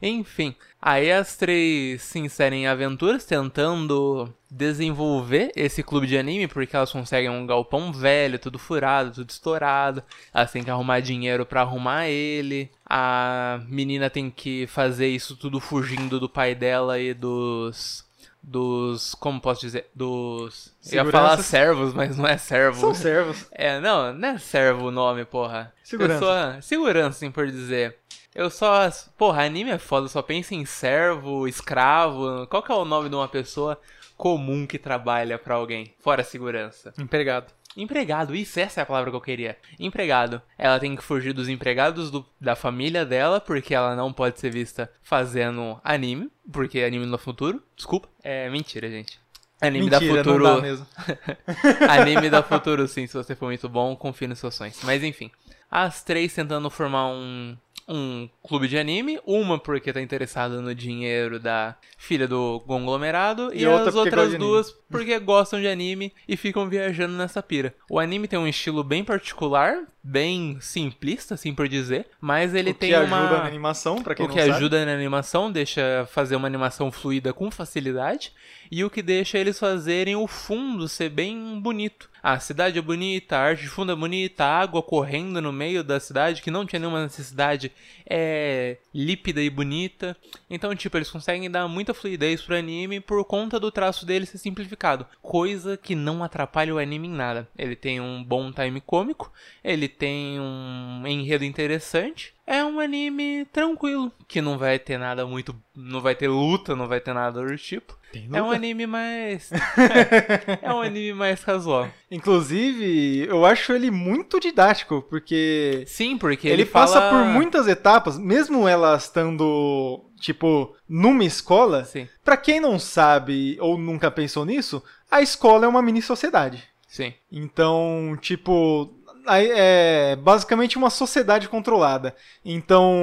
[0.00, 6.76] Enfim, aí as três se inserem em aventuras tentando desenvolver esse clube de anime, porque
[6.76, 10.02] elas conseguem um galpão velho, tudo furado, tudo estourado.
[10.32, 12.70] Elas têm que arrumar dinheiro pra arrumar ele.
[12.88, 18.05] A menina tem que fazer isso tudo fugindo do pai dela e dos.
[18.48, 19.12] Dos.
[19.16, 19.90] Como posso dizer?
[19.92, 20.72] Dos.
[20.88, 22.78] Eu ia falar servos, mas não é servo.
[22.78, 23.44] São servos.
[23.50, 25.74] É, não, não é servo o nome, porra.
[25.82, 26.20] Segurança.
[26.20, 27.96] Só, segurança, assim por dizer.
[28.32, 28.88] Eu só.
[29.18, 32.46] Porra, anime é foda, eu só penso em servo, escravo.
[32.46, 33.80] Qual que é o nome de uma pessoa
[34.16, 35.92] comum que trabalha pra alguém?
[35.98, 36.94] Fora segurança.
[36.96, 37.52] Empregado.
[37.76, 39.56] Empregado, isso, essa é a palavra que eu queria.
[39.78, 40.40] Empregado.
[40.56, 44.50] Ela tem que fugir dos empregados do- da família dela, porque ela não pode ser
[44.50, 47.62] vista fazendo anime, porque é anime no futuro.
[47.76, 48.08] Desculpa.
[48.22, 49.20] É mentira, gente.
[49.60, 50.44] Anime Mentira, da futuro.
[50.44, 50.86] não dá mesmo.
[51.88, 53.06] Anime da Futuro, sim.
[53.06, 54.78] Se você for muito bom, confie nos seus sonhos.
[54.82, 55.30] Mas enfim.
[55.70, 57.56] As três tentando formar um,
[57.88, 59.20] um clube de anime.
[59.24, 63.50] Uma porque tá interessada no dinheiro da filha do conglomerado.
[63.54, 67.74] E E, outra as outras duas porque gostam de anime e ficam viajando nessa pira.
[67.90, 72.06] O anime tem um estilo bem particular, bem simplista, assim por dizer.
[72.20, 73.38] Mas ele o que tem ajuda uma.
[73.38, 74.52] na animação, pra quem O não que sabe.
[74.54, 78.32] ajuda na animação, deixa fazer uma animação fluida com facilidade.
[78.70, 82.08] E o que deixa eles fazerem o fundo ser bem bonito.
[82.22, 85.84] A cidade é bonita, a arte de fundo é bonita, a água correndo no meio
[85.84, 87.70] da cidade, que não tinha nenhuma necessidade,
[88.04, 90.16] é lípida e bonita.
[90.50, 94.38] Então, tipo, eles conseguem dar muita fluidez pro anime por conta do traço dele ser
[94.38, 95.06] simplificado.
[95.22, 97.46] Coisa que não atrapalha o anime em nada.
[97.56, 102.34] Ele tem um bom time cômico, ele tem um enredo interessante.
[102.46, 105.54] É um anime tranquilo, que não vai ter nada muito.
[105.74, 107.96] Não vai ter luta, não vai ter nada do tipo.
[108.12, 109.50] Tem É um anime mais.
[110.62, 111.88] é um anime mais casual.
[112.10, 117.10] Inclusive, eu acho ele muito didático, porque Sim, porque ele, ele, passa fala...
[117.10, 121.84] por muitas etapas, mesmo elas estando, tipo, numa escola.
[121.84, 126.62] Sim, Pra quem não sabe ou nunca pensou nisso, a escola é uma mini sociedade.
[126.88, 127.12] sim.
[127.30, 128.94] Então, tipo,
[129.28, 132.14] é basicamente uma sociedade controlada.
[132.44, 132.94] Então,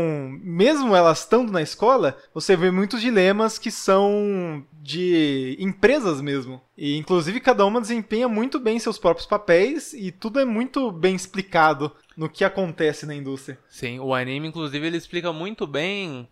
[0.42, 6.62] mesmo elas estando na escola, você vê muitos dilemas que são de empresas mesmo.
[6.78, 11.16] E inclusive cada uma desempenha muito bem seus próprios papéis e tudo é muito bem
[11.16, 13.58] explicado no que acontece na indústria.
[13.70, 16.28] Sim, o anime, inclusive, ele explica muito bem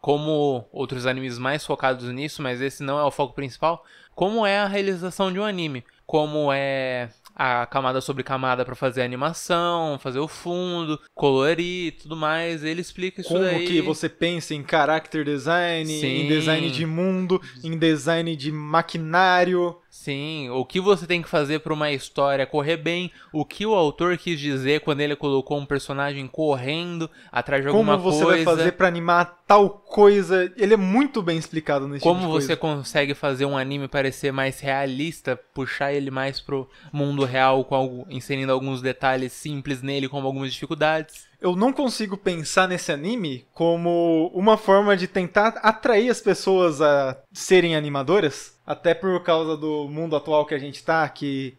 [0.00, 4.58] como outros animes mais focados nisso, mas esse não é o foco principal, como é
[4.58, 5.84] a realização de um anime.
[6.06, 11.92] Como é a camada sobre camada pra fazer a animação, fazer o fundo, colorir e
[11.92, 12.64] tudo mais.
[12.64, 13.64] Ele explica isso Como daí.
[13.66, 16.26] que você pensa em character design, em Sim.
[16.28, 19.76] design de mundo, em design de maquinário.
[19.90, 23.74] Sim, o que você tem que fazer para uma história correr bem, o que o
[23.74, 28.44] autor quis dizer quando ele colocou um personagem correndo atrás de Como alguma você coisa.
[28.44, 30.52] vai fazer pra animar tal coisa.
[30.56, 32.76] Ele é muito bem explicado nesse Como tipo você coisa.
[32.76, 38.52] consegue fazer um anime parecer mais realista, puxar ele mais pro mundo real, com inserindo
[38.52, 41.28] alguns detalhes simples nele, como algumas dificuldades.
[41.40, 47.16] Eu não consigo pensar nesse anime como uma forma de tentar atrair as pessoas a
[47.32, 48.58] serem animadoras.
[48.66, 51.56] Até por causa do mundo atual que a gente tá, que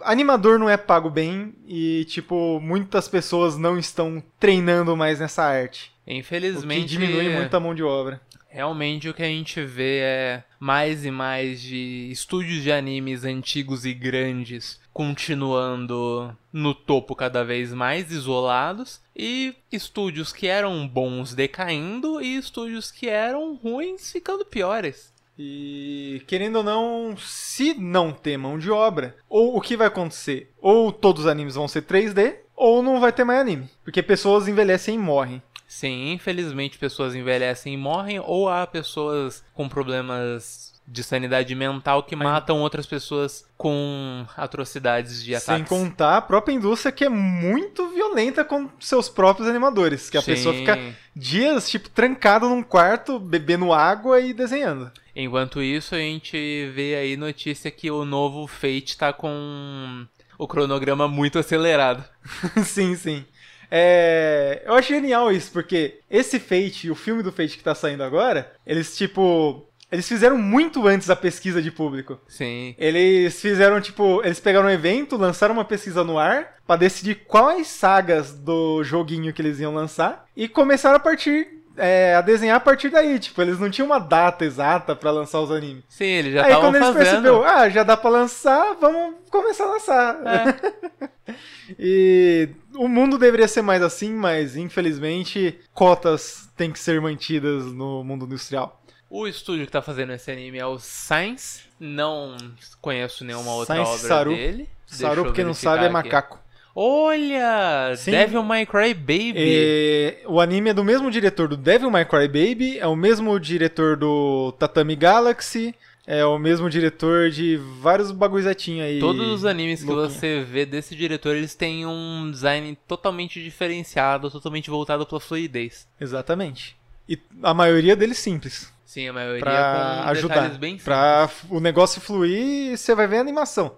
[0.00, 5.92] animador não é pago bem e, tipo, muitas pessoas não estão treinando mais nessa arte.
[6.02, 8.20] O que Infelizmente, diminui muito a mão de obra.
[8.50, 13.84] Realmente o que a gente vê é mais e mais de estúdios de animes antigos
[13.86, 22.20] e grandes continuando no topo cada vez mais isolados e estúdios que eram bons decaindo
[22.20, 25.14] e estúdios que eram ruins ficando piores.
[25.38, 30.52] E querendo ou não, se não ter mão de obra, ou o que vai acontecer?
[30.60, 33.70] Ou todos os animes vão ser 3D, ou não vai ter mais anime.
[33.82, 35.42] Porque pessoas envelhecem e morrem.
[35.70, 42.16] Sim, infelizmente pessoas envelhecem e morrem, ou há pessoas com problemas de sanidade mental que
[42.16, 45.68] matam outras pessoas com atrocidades de Sem ataques.
[45.68, 50.10] contar a própria indústria que é muito violenta com seus próprios animadores.
[50.10, 50.32] Que a Sim.
[50.32, 50.76] pessoa fica
[51.14, 54.90] dias, tipo, trancada num quarto, bebendo água e desenhando.
[55.14, 60.04] Enquanto isso, a gente vê aí notícia que o novo Fate tá com
[60.36, 62.02] o cronograma muito acelerado.
[62.66, 63.24] sim, sim.
[63.70, 68.02] É, eu acho genial isso, porque esse Fate, o filme do Fate que tá saindo
[68.02, 69.66] agora, eles, tipo.
[69.92, 72.16] Eles fizeram muito antes a pesquisa de público.
[72.28, 72.76] Sim.
[72.78, 77.66] Eles fizeram, tipo, eles pegaram um evento, lançaram uma pesquisa no ar pra decidir quais
[77.66, 81.59] sagas do joguinho que eles iam lançar e começaram a partir.
[81.80, 83.18] É, a desenhar a partir daí.
[83.18, 85.82] Tipo, eles não tinham uma data exata pra lançar os animes.
[85.88, 87.22] Sim, eles já Aí estavam quando eles fazendo.
[87.22, 90.16] perceberam, ah, já dá pra lançar, vamos começar a lançar.
[90.26, 91.34] É.
[91.78, 98.04] e o mundo deveria ser mais assim, mas infelizmente cotas têm que ser mantidas no
[98.04, 98.80] mundo industrial.
[99.08, 101.62] O estúdio que tá fazendo esse anime é o Science.
[101.80, 102.36] Não
[102.80, 104.34] conheço nenhuma outra Science obra Saru.
[104.36, 104.68] dele.
[104.88, 105.92] Deixa Saru, eu porque não sabe, é aqui.
[105.92, 106.38] macaco.
[106.74, 107.94] Olha!
[107.96, 108.10] Sim.
[108.12, 109.34] Devil May Cry Baby.
[109.36, 113.38] E o anime é do mesmo diretor do Devil May Cry Baby, é o mesmo
[113.40, 115.74] diretor do Tatami Galaxy,
[116.06, 118.98] é o mesmo diretor de vários bagulhozinhos aí.
[119.00, 120.10] Todos os animes que louquinho.
[120.18, 125.86] você vê desse diretor, eles têm um design totalmente diferenciado, totalmente voltado pra fluidez.
[126.00, 126.76] Exatamente.
[127.08, 128.72] E a maioria deles simples.
[128.84, 130.48] Sim, a maioria Pra com ajudar.
[130.58, 133.72] bem Pra f- o negócio fluir, você vai ver a animação.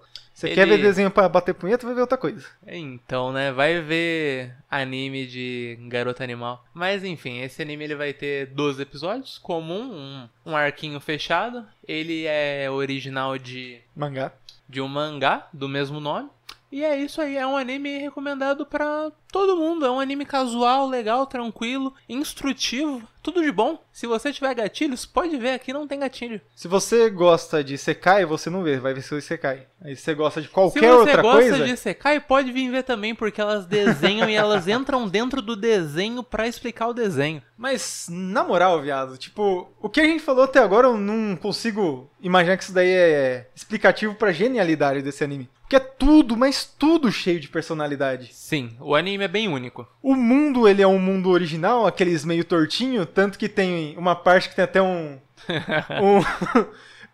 [0.47, 2.45] Você quer Ele- ver desenho pra bater punheta, vai ver outra coisa.
[2.67, 6.65] Então, né, vai ver anime de garota animal.
[6.73, 11.65] Mas enfim, esse anime ele vai ter 12 episódios, comum, um, um arquinho fechado.
[11.87, 14.33] Ele é original de, Mangá.
[14.67, 16.29] de um mangá do mesmo nome.
[16.73, 19.85] E é isso aí, é um anime recomendado pra todo mundo.
[19.85, 23.77] É um anime casual, legal, tranquilo, instrutivo, tudo de bom.
[23.91, 26.41] Se você tiver gatilhos, pode ver, aqui não tem gatilho.
[26.55, 29.67] Se você gosta de Sekai, você não vê, vai ver se o Sekai.
[29.83, 32.71] Aí se você gosta de Se qualquer você outra gosta coisa, de Sekai, pode vir
[32.71, 37.43] ver também, porque elas desenham e elas entram dentro do desenho pra explicar o desenho.
[37.55, 42.09] Mas, na moral, viado, tipo, o que a gente falou até agora, eu não consigo
[42.19, 45.47] imaginar que isso daí é explicativo pra genialidade desse anime.
[45.73, 48.29] Porque é tudo, mas tudo cheio de personalidade.
[48.31, 49.87] Sim, o anime é bem único.
[50.03, 54.49] O mundo, ele é um mundo original, aqueles meio tortinho, tanto que tem uma parte
[54.49, 55.19] que tem até um...
[55.99, 56.65] um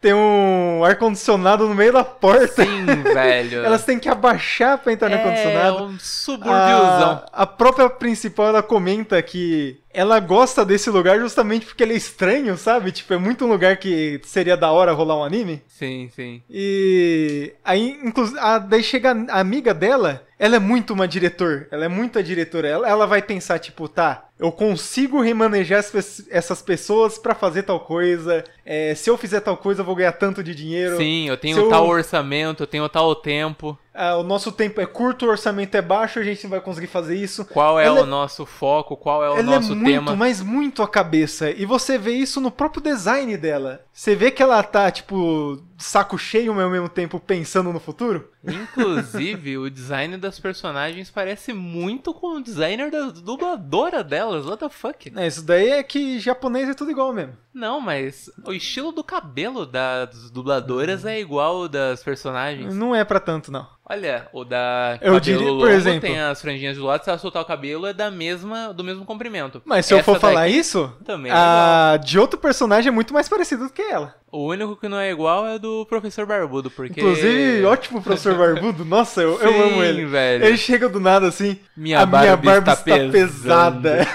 [0.01, 2.63] tem um ar-condicionado no meio da porta.
[2.63, 3.63] Sim, velho.
[3.65, 5.83] Elas têm que abaixar pra entrar no é ar-condicionado.
[5.83, 7.23] um subúrbiozão.
[7.31, 11.97] A, a própria principal ela comenta que ela gosta desse lugar justamente porque ele é
[11.97, 12.91] estranho, sabe?
[12.91, 15.61] Tipo, é muito um lugar que seria da hora rolar um anime.
[15.67, 16.41] Sim, sim.
[16.49, 21.89] E aí, inclusive, daí chega a amiga dela, ela é muito uma diretor, ela é
[21.89, 22.67] muito a diretora.
[22.67, 25.83] Ela, ela vai pensar, tipo, tá, eu consigo remanejar
[26.29, 28.43] essas pessoas pra fazer tal coisa.
[28.65, 30.95] é, se eu fizer tal coisa, eu vou ganhar tanto de dinheiro.
[30.97, 33.77] Sim, eu tenho eu- tal orçamento, eu tenho tal tempo.
[34.01, 36.87] Ah, o nosso tempo é curto, o orçamento é baixo, a gente não vai conseguir
[36.87, 37.43] fazer isso.
[37.45, 40.15] Qual é Ela o nosso foco, qual é o ela nosso é muito, tema.
[40.15, 41.49] mas muito a cabeça.
[41.51, 43.81] E você vê isso no próprio design dela.
[43.91, 48.29] Você vê que ela tá, tipo, saco cheio mas ao mesmo tempo pensando no futuro.
[48.45, 54.01] Inclusive, o design das personagens parece muito com o designer da dubladora
[54.45, 55.11] What the fuck?
[55.15, 57.33] É, isso daí é que japonês é tudo igual mesmo.
[57.53, 62.73] Não, mas o estilo do cabelo das dubladoras é igual ao das personagens.
[62.75, 63.67] Não é pra tanto, não.
[63.91, 67.09] Olha, o da Eu cabelo diria, por longo exemplo- tem as franjinhas do lado, se
[67.09, 69.61] ela soltar o cabelo é da mesma, do mesmo comprimento.
[69.65, 73.13] Mas se eu for Essa falar isso, também é a de outro personagem é muito
[73.13, 74.15] mais parecido do que ela.
[74.31, 76.99] O único que não é igual é do professor Barbudo, porque...
[77.01, 78.85] Inclusive, ótimo professor Barbudo.
[78.85, 80.05] Nossa, eu, eu Sim, amo ele.
[80.05, 80.45] velho.
[80.45, 81.57] Ele chega do nada assim.
[81.75, 84.07] Minha a minha Barbie barba está está, pesada.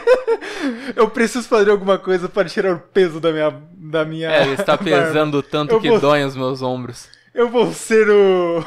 [0.96, 3.50] eu preciso fazer alguma coisa para tirar o peso da minha.
[3.76, 4.84] Da minha É, ele está barba.
[5.06, 7.08] pesando tanto Eu que vou- dói os meus ombros.
[7.34, 8.64] Eu vou ser o.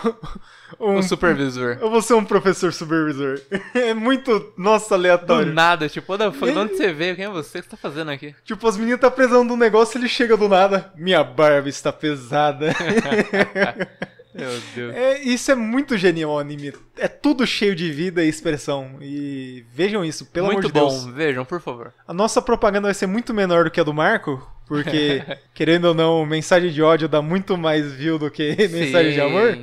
[0.79, 1.77] um- O supervisor.
[1.81, 3.39] Eu vou ser um professor supervisor.
[3.73, 5.53] É muito, nossa, Do aleatório.
[5.53, 7.15] nada, tipo, de onde você veio?
[7.15, 7.59] Quem é você?
[7.59, 8.35] O que você tá fazendo aqui?
[8.43, 10.91] Tipo, as meninas tá precisando de um negócio ele chega do nada.
[10.95, 12.73] Minha barba está pesada.
[14.33, 14.95] Meu Deus.
[14.95, 16.71] É, isso é muito genial o anime.
[16.95, 18.97] É tudo cheio de vida e expressão.
[19.01, 21.05] E vejam isso, pelo Muito amor de bom, Deus.
[21.15, 21.91] vejam, por favor.
[22.07, 25.23] A nossa propaganda vai ser muito menor do que a do Marco, porque,
[25.55, 29.57] querendo ou não, mensagem de ódio dá muito mais view do que mensagem de amor.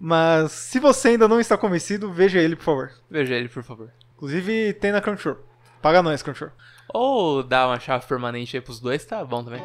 [0.00, 2.90] Mas se você ainda não está convencido, veja ele, por favor.
[3.10, 3.90] Veja ele, por favor.
[4.16, 5.38] Inclusive, tem na Crunchyroll.
[5.82, 6.52] Paga nós, Crunchyroll.
[6.92, 9.62] Ou dá uma chave permanente aí pros dois, tá bom também.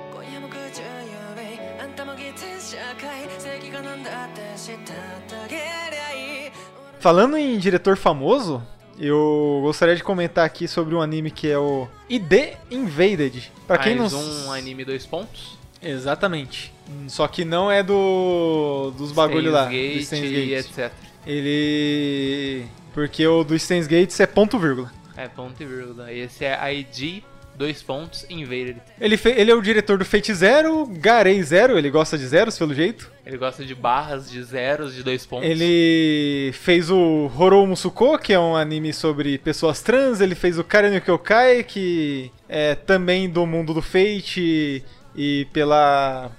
[6.99, 8.65] Falando em diretor famoso,
[8.97, 13.51] eu gostaria de comentar aqui sobre um anime que é o ID Invaded.
[13.67, 15.57] Para quem não um anime dois pontos.
[15.83, 16.73] Exatamente.
[17.07, 20.69] Só que não é do dos bagulho lá, do Gate Steins e Gate.
[20.69, 20.91] etc.
[21.25, 24.91] Ele porque o do Steins Gates é ponto vírgula.
[25.17, 26.11] É, ponto e vírgula.
[26.13, 27.23] Esse é ID,
[27.55, 28.77] dois pontos, Invaded.
[29.01, 32.57] Ele, fe- ele é o diretor do Fate Zero, Garei Zero, ele gosta de zeros
[32.57, 33.11] pelo jeito.
[33.25, 35.47] Ele gosta de barras, de zeros, de dois pontos.
[35.49, 40.19] Ele fez o Horou Musuko, que é um anime sobre pessoas trans.
[40.21, 44.83] Ele fez o Karen Kyokai, que é também do mundo do Fate
[45.15, 46.31] e pela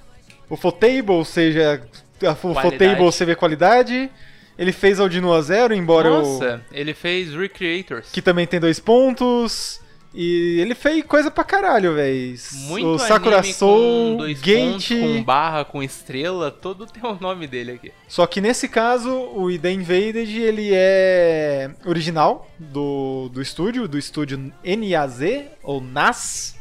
[0.49, 1.83] Ufotable, ou seja,
[2.23, 4.11] a Ufotable você vê qualidade.
[4.57, 8.11] Ele fez Aldinoa Zero, embora o Nossa, ele fez Recreators.
[8.13, 9.81] que também tem dois pontos.
[10.17, 12.37] E ele fez coisa pra caralho, véi.
[12.69, 14.61] Muito o Sakura anime Soul, com dois Gate.
[14.61, 17.93] pontos, com barra, com estrela, todo tem o nome dele aqui.
[18.07, 24.53] Só que nesse caso, o ID Invaded, ele é original do, do estúdio, do estúdio
[24.63, 25.21] NAZ,
[25.65, 26.55] ou NAS.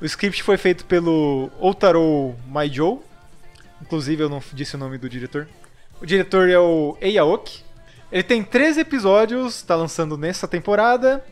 [0.00, 3.02] O script foi feito pelo Otaro Maijo.
[3.82, 5.48] Inclusive, eu não disse o nome do diretor.
[6.00, 7.64] O diretor é o Eiaoki.
[8.10, 11.24] Ele tem 13 episódios, tá lançando nessa temporada.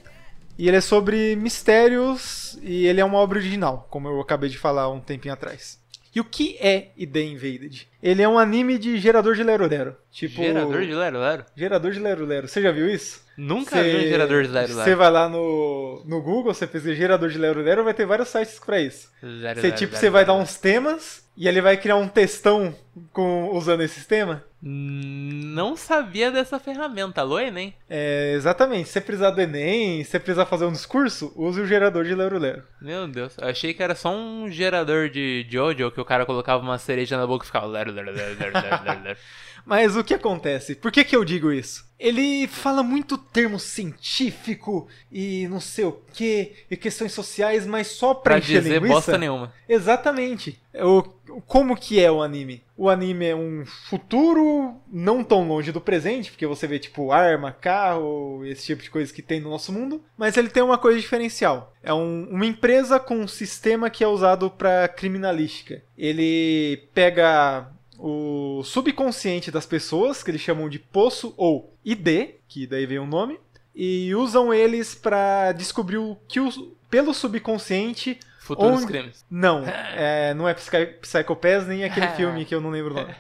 [0.59, 4.57] E ele é sobre mistérios e ele é uma obra original, como eu acabei de
[4.57, 5.79] falar um tempinho atrás.
[6.14, 7.87] E o que é ID Invaded?
[8.02, 9.96] Ele é um anime de gerador de Lero Lero.
[10.11, 11.44] Tipo, Gerador de Lero Lero?
[11.55, 12.48] gerador de Lero Lero.
[12.48, 13.20] Você já viu isso?
[13.37, 14.96] Nunca vi um gerador de Lero Você Lero.
[14.96, 18.59] vai lá no, no Google, você pesquisa gerador de Lero Lero, vai ter vários sites
[18.59, 19.11] pra isso.
[19.22, 22.75] Lero, Você, tipo, você vai dar uns temas e ele vai criar um textão
[23.12, 24.38] com, usando esses temas.
[24.62, 27.20] Não sabia dessa ferramenta.
[27.20, 27.75] Alô, Enem?
[27.88, 28.87] É, exatamente.
[28.88, 32.14] Se você precisar do Enem, se você precisar fazer um discurso, use o gerador de
[32.14, 32.62] Lero Lero.
[32.81, 36.62] Meu Deus, eu achei que era só um gerador de Jojo que o cara colocava
[36.62, 37.66] uma cereja na boca e ficava.
[37.66, 39.18] Lero, lero, lero, lero, lero.
[39.66, 40.76] Mas o que acontece?
[40.76, 41.85] Por que, que eu digo isso?
[41.98, 48.14] Ele fala muito termo científico e não sei o que, e questões sociais, mas só
[48.14, 48.94] pra, Pra encher dizer linguiça.
[48.94, 49.52] bosta nenhuma.
[49.68, 50.61] Exatamente.
[50.74, 51.02] O,
[51.46, 52.62] como que é o anime?
[52.76, 57.50] O anime é um futuro não tão longe do presente, porque você vê tipo arma,
[57.50, 61.00] carro, esse tipo de coisa que tem no nosso mundo, mas ele tem uma coisa
[61.00, 61.72] diferencial.
[61.83, 65.83] É um- uma empresa com um sistema que é usado para criminalística.
[65.96, 67.68] Ele pega
[67.99, 73.07] o subconsciente das pessoas, que eles chamam de poço ou ID, que daí vem o
[73.07, 73.39] nome,
[73.75, 76.51] e usam eles para descobrir o que o,
[76.91, 79.25] pelo subconsciente Futuros Onde- crimes.
[79.29, 82.97] não, é, não é Psy Psycho Pass nem aquele filme que eu não lembro o
[83.01, 83.13] nome.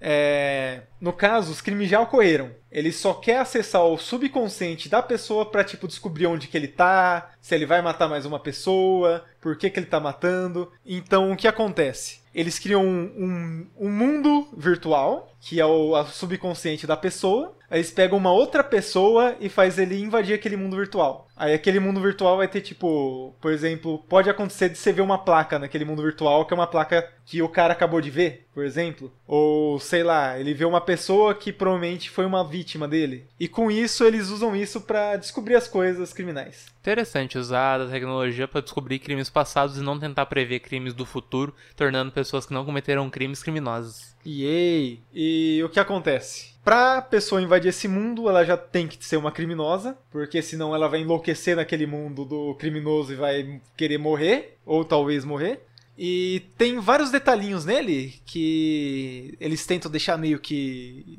[0.00, 2.50] É, no caso, os crimes já ocorreram.
[2.72, 7.30] Ele só quer acessar o subconsciente da pessoa pra, tipo, descobrir onde que ele tá,
[7.40, 10.72] se ele vai matar mais uma pessoa, por que que ele tá matando.
[10.84, 12.22] Então, o que acontece?
[12.34, 17.54] Eles criam um, um, um mundo virtual, que é o subconsciente da pessoa.
[17.70, 21.28] Eles pegam uma outra pessoa e faz ele invadir aquele mundo virtual.
[21.36, 25.18] Aí aquele mundo virtual vai ter, tipo, por exemplo, pode acontecer de você ver uma
[25.18, 28.64] placa naquele mundo virtual, que é uma placa que o cara acabou de ver, por
[28.64, 29.12] exemplo.
[29.26, 33.26] Ou, sei lá, ele vê uma pessoa que provavelmente foi uma vítima dele.
[33.38, 36.66] E com isso, eles usam isso pra descobrir as coisas criminais.
[36.80, 41.54] Interessante usar a tecnologia para descobrir crimes passados e não tentar prever crimes do futuro,
[41.76, 44.14] tornando pessoas que não cometeram crimes criminosas.
[44.26, 45.00] Yay!
[45.12, 46.52] E o que acontece?
[46.64, 50.88] Pra pessoa invadir esse mundo, ela já tem que ser uma criminosa, porque senão ela
[50.88, 55.60] vai enlouquecer naquele mundo do criminoso e vai querer morrer, ou talvez morrer.
[55.96, 61.18] E tem vários detalhinhos nele que eles tentam deixar meio que.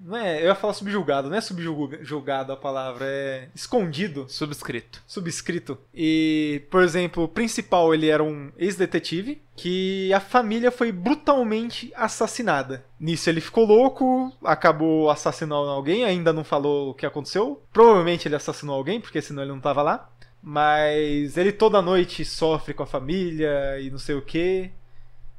[0.00, 5.02] Não é, eu ia falar subjugado, não é subjugado a palavra, é escondido Subscrito.
[5.06, 5.76] subscrito.
[5.94, 12.86] E, por exemplo, o principal ele era um ex-detetive que a família foi brutalmente assassinada.
[12.98, 17.60] Nisso ele ficou louco, acabou assassinando alguém, ainda não falou o que aconteceu.
[17.70, 20.10] Provavelmente ele assassinou alguém, porque senão ele não tava lá.
[20.42, 24.70] Mas ele toda noite sofre com a família e não sei o que.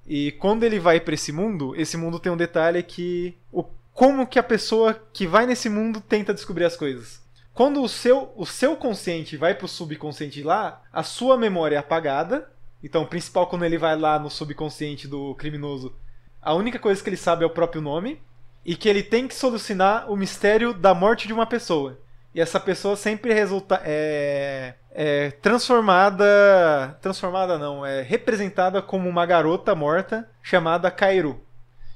[0.05, 3.63] E quando ele vai pra esse mundo, esse mundo tem um detalhe que o
[3.99, 7.21] como que a pessoa que vai nesse mundo tenta descobrir as coisas.
[7.53, 12.49] Quando o seu, o seu consciente vai pro subconsciente lá, a sua memória é apagada.
[12.81, 15.93] Então, o principal quando ele vai lá no subconsciente do criminoso,
[16.41, 18.21] a única coisa que ele sabe é o próprio nome
[18.63, 21.99] e que ele tem que solucionar o mistério da morte de uma pessoa.
[22.33, 29.75] E essa pessoa sempre resulta é, é transformada, transformada não, é representada como uma garota
[29.75, 31.39] morta chamada Kairu.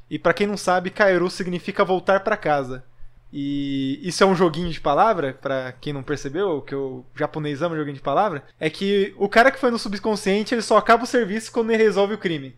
[0.10, 2.84] E pra quem não sabe, Kairu significa voltar pra casa.
[3.32, 7.76] E isso é um joguinho de palavra, pra quem não percebeu, que o japonês ama
[7.76, 11.08] joguinho de palavra, é que o cara que foi no subconsciente, ele só acaba o
[11.08, 12.56] serviço quando ele resolve o crime.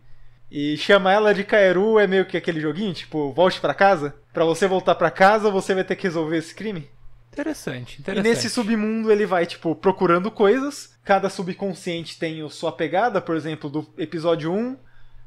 [0.50, 4.14] E chamar ela de Kairu é meio que aquele joguinho, tipo, volte pra casa.
[4.34, 6.88] Pra você voltar pra casa, você vai ter que resolver esse crime.
[7.36, 8.28] Interessante, E interessante.
[8.28, 10.94] nesse submundo ele vai, tipo, procurando coisas.
[11.04, 14.76] Cada subconsciente tem a sua pegada, por exemplo, do episódio 1,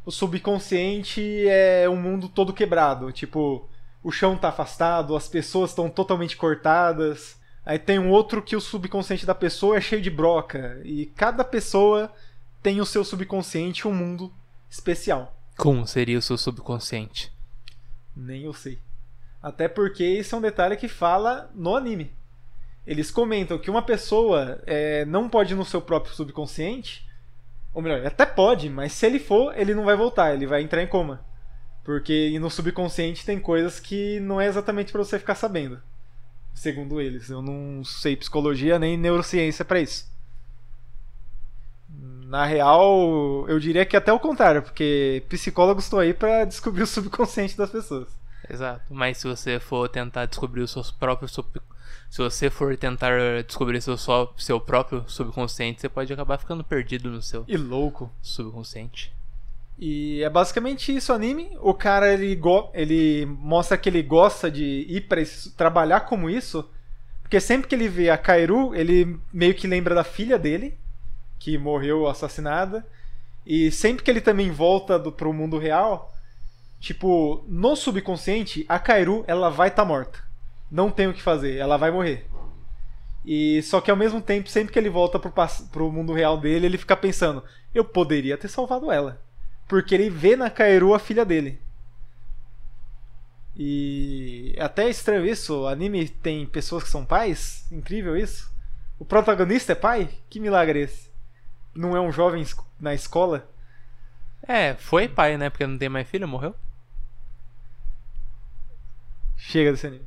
[0.03, 3.11] o subconsciente é um mundo todo quebrado.
[3.11, 3.69] Tipo,
[4.03, 7.37] o chão tá afastado, as pessoas estão totalmente cortadas.
[7.63, 10.81] Aí tem um outro que o subconsciente da pessoa é cheio de broca.
[10.83, 12.11] E cada pessoa
[12.63, 14.33] tem o seu subconsciente um mundo
[14.67, 15.35] especial.
[15.55, 17.31] Como seria o seu subconsciente?
[18.15, 18.79] Nem eu sei.
[19.41, 22.11] Até porque esse é um detalhe que fala no anime.
[22.85, 27.07] Eles comentam que uma pessoa é, não pode ir no seu próprio subconsciente.
[27.73, 30.81] Ou melhor, até pode, mas se ele for, ele não vai voltar, ele vai entrar
[30.81, 31.23] em coma.
[31.83, 35.81] Porque no subconsciente tem coisas que não é exatamente pra você ficar sabendo.
[36.53, 37.29] Segundo eles.
[37.29, 40.11] Eu não sei psicologia nem neurociência pra isso.
[42.25, 46.87] Na real, eu diria que até o contrário, porque psicólogos estão aí pra descobrir o
[46.87, 48.18] subconsciente das pessoas.
[48.49, 48.81] Exato.
[48.89, 51.31] Mas se você for tentar descobrir os seus próprios
[52.09, 57.09] se você for tentar descobrir seu, só- seu próprio subconsciente, você pode acabar ficando perdido
[57.09, 58.11] no seu E louco.
[58.21, 59.13] subconsciente.
[59.77, 61.51] E é basicamente isso o anime.
[61.61, 65.21] O cara ele, go- ele mostra que ele gosta de ir para
[65.55, 66.67] trabalhar como isso,
[67.21, 70.75] porque sempre que ele vê a Kairu, ele meio que lembra da filha dele,
[71.37, 72.85] que morreu assassinada,
[73.45, 76.13] e sempre que ele também volta do, pro mundo real,
[76.79, 80.23] tipo, no subconsciente, a Kairu ela vai estar morta.
[80.71, 82.27] Não tem o que fazer, ela vai morrer.
[83.25, 85.33] E só que ao mesmo tempo, sempre que ele volta pro,
[85.71, 89.21] pro mundo real dele, ele fica pensando: eu poderia ter salvado ela.
[89.67, 91.61] Porque ele vê na Kairu a filha dele.
[93.55, 98.49] E é até estranho isso, o anime tem pessoas que são pais, incrível isso.
[98.97, 100.09] O protagonista é pai?
[100.29, 101.09] Que milagre é esse?
[101.75, 102.45] Não é um jovem
[102.79, 103.49] na escola?
[104.47, 105.49] É, foi pai, né?
[105.49, 106.55] Porque não tem mais filho, morreu.
[109.39, 110.05] Chega desse anime.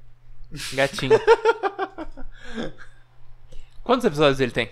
[0.75, 1.19] Gatinho.
[3.83, 4.71] Quantos episódios ele tem?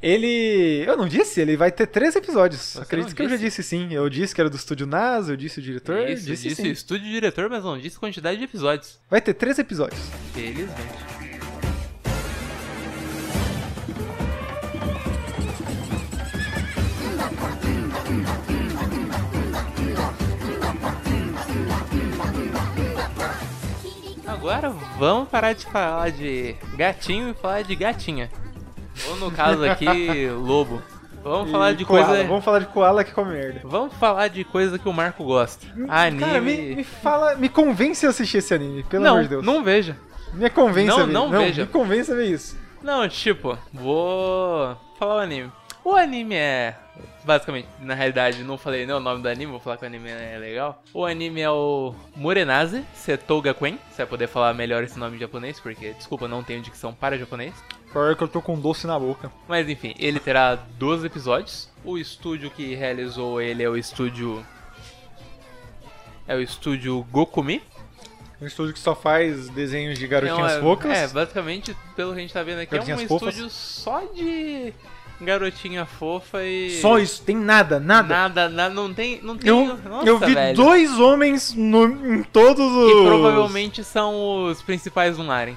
[0.00, 0.84] Ele.
[0.86, 2.60] Eu não disse, ele vai ter três episódios.
[2.60, 3.62] Você Acredito que eu já disse?
[3.62, 3.92] sim.
[3.92, 6.08] Eu disse que era do estúdio NASA, eu disse o diretor.
[6.08, 6.70] Isso, disse, disse sim.
[6.70, 8.98] estúdio diretor, mas não disse quantidade de episódios.
[9.10, 10.00] Vai ter três episódios.
[10.32, 11.19] Felizmente.
[24.40, 28.30] Agora vamos parar de falar de gatinho e falar de gatinha.
[29.08, 30.82] Ou no caso aqui, lobo.
[31.22, 32.06] Vamos E falar de koala.
[32.06, 32.24] coisa.
[32.24, 33.60] Vamos falar de koala que come merda.
[33.64, 35.66] Vamos falar de coisa que o Marco gosta.
[35.88, 36.20] Anime.
[36.24, 39.44] Cara, me, me fala, me convence a assistir esse anime, pelo não, amor de Deus.
[39.44, 39.96] não veja.
[40.32, 41.12] Me convence Não, a ver.
[41.12, 41.62] não veja.
[41.62, 42.56] Me convence a ver isso.
[42.82, 45.52] Não, tipo, vou falar o anime.
[45.84, 46.74] O anime é.
[47.22, 50.08] Basicamente, na realidade, não falei nem o nome do anime, vou falar que o anime
[50.08, 50.82] é legal.
[50.94, 53.78] O anime é o Murenaze Setouga Quen.
[53.90, 57.18] Você vai poder falar melhor esse nome em japonês, porque, desculpa, não tenho dicção para
[57.18, 57.52] japonês.
[57.92, 59.30] Pior que eu tô com doce na boca.
[59.46, 61.68] Mas enfim, ele terá 12 episódios.
[61.84, 64.44] O estúdio que realizou ele é o estúdio.
[66.26, 67.62] É o estúdio Gokumi.
[68.40, 70.90] Um estúdio que só faz desenhos de garotinhas É uma- focas.
[70.96, 73.34] É, basicamente, pelo que a gente tá vendo aqui, é um Garotinhas fofas.
[73.34, 74.72] estúdio só de
[75.22, 76.80] garotinha fofa e.
[76.80, 78.08] Só isso, tem nada, nada.
[78.08, 79.20] Nada, nada, não tem.
[79.22, 80.56] Não tem Eu, nossa, eu vi velho.
[80.56, 82.92] dois homens no- em todos os.
[82.92, 85.56] Que provavelmente são os principais do Naren.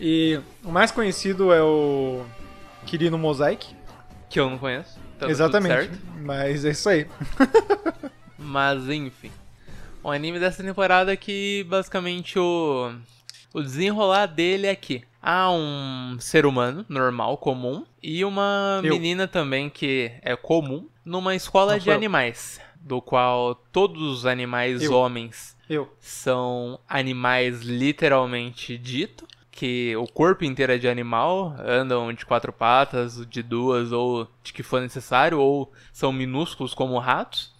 [0.00, 2.24] E o mais conhecido é o
[2.86, 3.68] Kirino Mosaic.
[4.28, 4.98] Que eu não conheço.
[5.18, 5.72] tá Exatamente.
[5.74, 5.98] certo.
[6.20, 7.06] Mas é isso aí.
[8.38, 9.30] Mas enfim.
[10.02, 12.92] O anime dessa temporada que basicamente o.
[13.54, 18.94] O desenrolar dele é que há um ser humano normal, comum, e uma Eu.
[18.94, 21.94] menina também que é comum, numa escola Não, de eu.
[21.94, 22.60] animais.
[22.80, 24.92] Do qual todos os animais Eu.
[24.94, 25.56] homens
[26.00, 33.24] são animais literalmente dito, que o corpo inteiro é de animal, andam de quatro patas,
[33.26, 37.52] de duas ou de que for necessário, ou são minúsculos como ratos.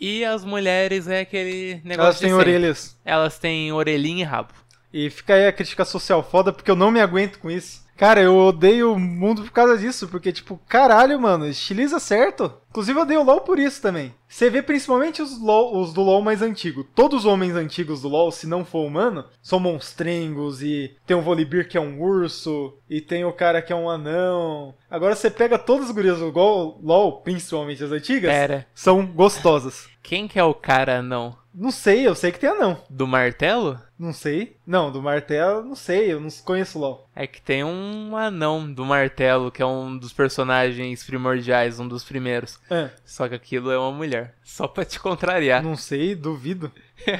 [0.00, 2.98] E as mulheres é aquele negócio Elas têm orelhas.
[3.04, 4.52] Elas têm orelhinha e rabo.
[4.94, 7.82] E fica aí a crítica social foda, porque eu não me aguento com isso.
[7.96, 12.52] Cara, eu odeio o mundo por causa disso, porque, tipo, caralho, mano, estiliza certo.
[12.70, 14.14] Inclusive, eu odeio o LoL por isso também.
[14.28, 16.84] Você vê principalmente os, LOL, os do LoL mais antigo.
[16.94, 21.22] Todos os homens antigos do LoL, se não for humano, são monstrengos e tem o
[21.22, 24.74] Volibear que é um urso, e tem o cara que é um anão.
[24.88, 29.88] Agora você pega todas as gurias do LoL, principalmente as antigas, Pera, são gostosas.
[30.02, 31.36] quem que é o cara não?
[31.54, 32.78] Não sei, eu sei que tem anão.
[32.90, 33.78] Do martelo?
[33.96, 34.56] Não sei.
[34.66, 37.08] Não, do martelo, não sei, eu não conheço LoL.
[37.14, 42.02] É que tem um anão do martelo, que é um dos personagens primordiais, um dos
[42.02, 42.58] primeiros.
[42.68, 44.34] Ah, Só que aquilo é uma mulher.
[44.42, 45.62] Só pra te contrariar.
[45.62, 46.72] não sei, duvido.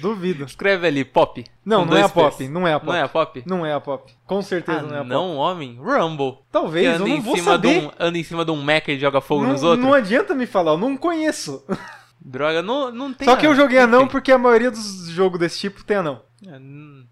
[0.00, 0.44] Duvido.
[0.44, 1.44] Escreve ali, pop.
[1.64, 2.48] Não, não é a pop, P's.
[2.50, 2.86] não é a pop.
[2.92, 3.42] Não é a pop?
[3.46, 4.12] Não é a pop.
[4.26, 5.08] Com certeza Ah, não é a pop.
[5.10, 5.76] não, homem?
[5.78, 6.32] Rumble.
[6.32, 7.86] Que Talvez, eu anda não em, vou cima de saber.
[7.86, 9.84] um, anda em cima de um mecha e joga fogo não, nos outros?
[9.84, 11.62] não adianta me falar, eu não conheço.
[12.24, 14.08] Droga, não, não tem Só que eu joguei não anão tem.
[14.08, 16.22] porque a maioria dos jogos desse tipo tem anão.
[16.46, 16.58] É,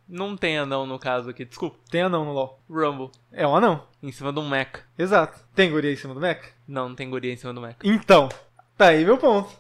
[0.09, 1.77] Não tem anão no caso aqui, desculpa.
[1.91, 2.61] Tem anão no LoL.
[2.69, 3.11] Rumble.
[3.33, 3.85] É um anão.
[4.03, 4.81] Em cima de um mecha.
[4.99, 5.39] Exato.
[5.55, 6.43] Tem guria em cima do mecha?
[6.67, 7.77] Não, não tem guria em cima do mecha.
[7.85, 8.29] Então,
[8.77, 9.51] tá aí meu ponto.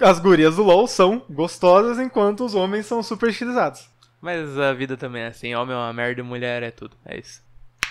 [0.00, 3.88] As gurias do LoL são gostosas enquanto os homens são super estilizados.
[4.20, 6.96] Mas a vida também é assim, homem é uma merda e mulher é tudo.
[7.04, 7.42] É isso.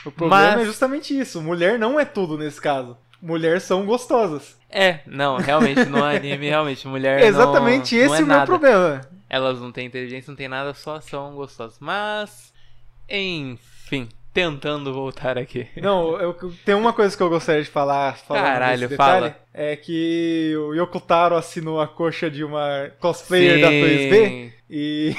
[0.05, 1.41] O problema Mas- é justamente isso.
[1.41, 2.97] Mulher não é tudo nesse caso.
[3.21, 4.57] Mulher são gostosas.
[4.69, 8.35] É, não, realmente, no anime, realmente, mulher não- Exatamente não esse é é o meu
[8.37, 8.45] nada.
[8.45, 9.01] problema.
[9.29, 11.77] Elas não têm inteligência, não tem nada, só são gostosas.
[11.79, 12.53] Mas,
[13.09, 15.67] enfim, tentando voltar aqui.
[15.81, 16.33] Não, eu,
[16.65, 18.17] tem uma coisa que eu gostaria de falar.
[18.27, 18.97] Caralho, detalhe,
[19.29, 19.35] fala.
[19.53, 24.51] É que o Yokotaro assinou a coxa de uma cosplayer da 2B.
[24.69, 25.15] E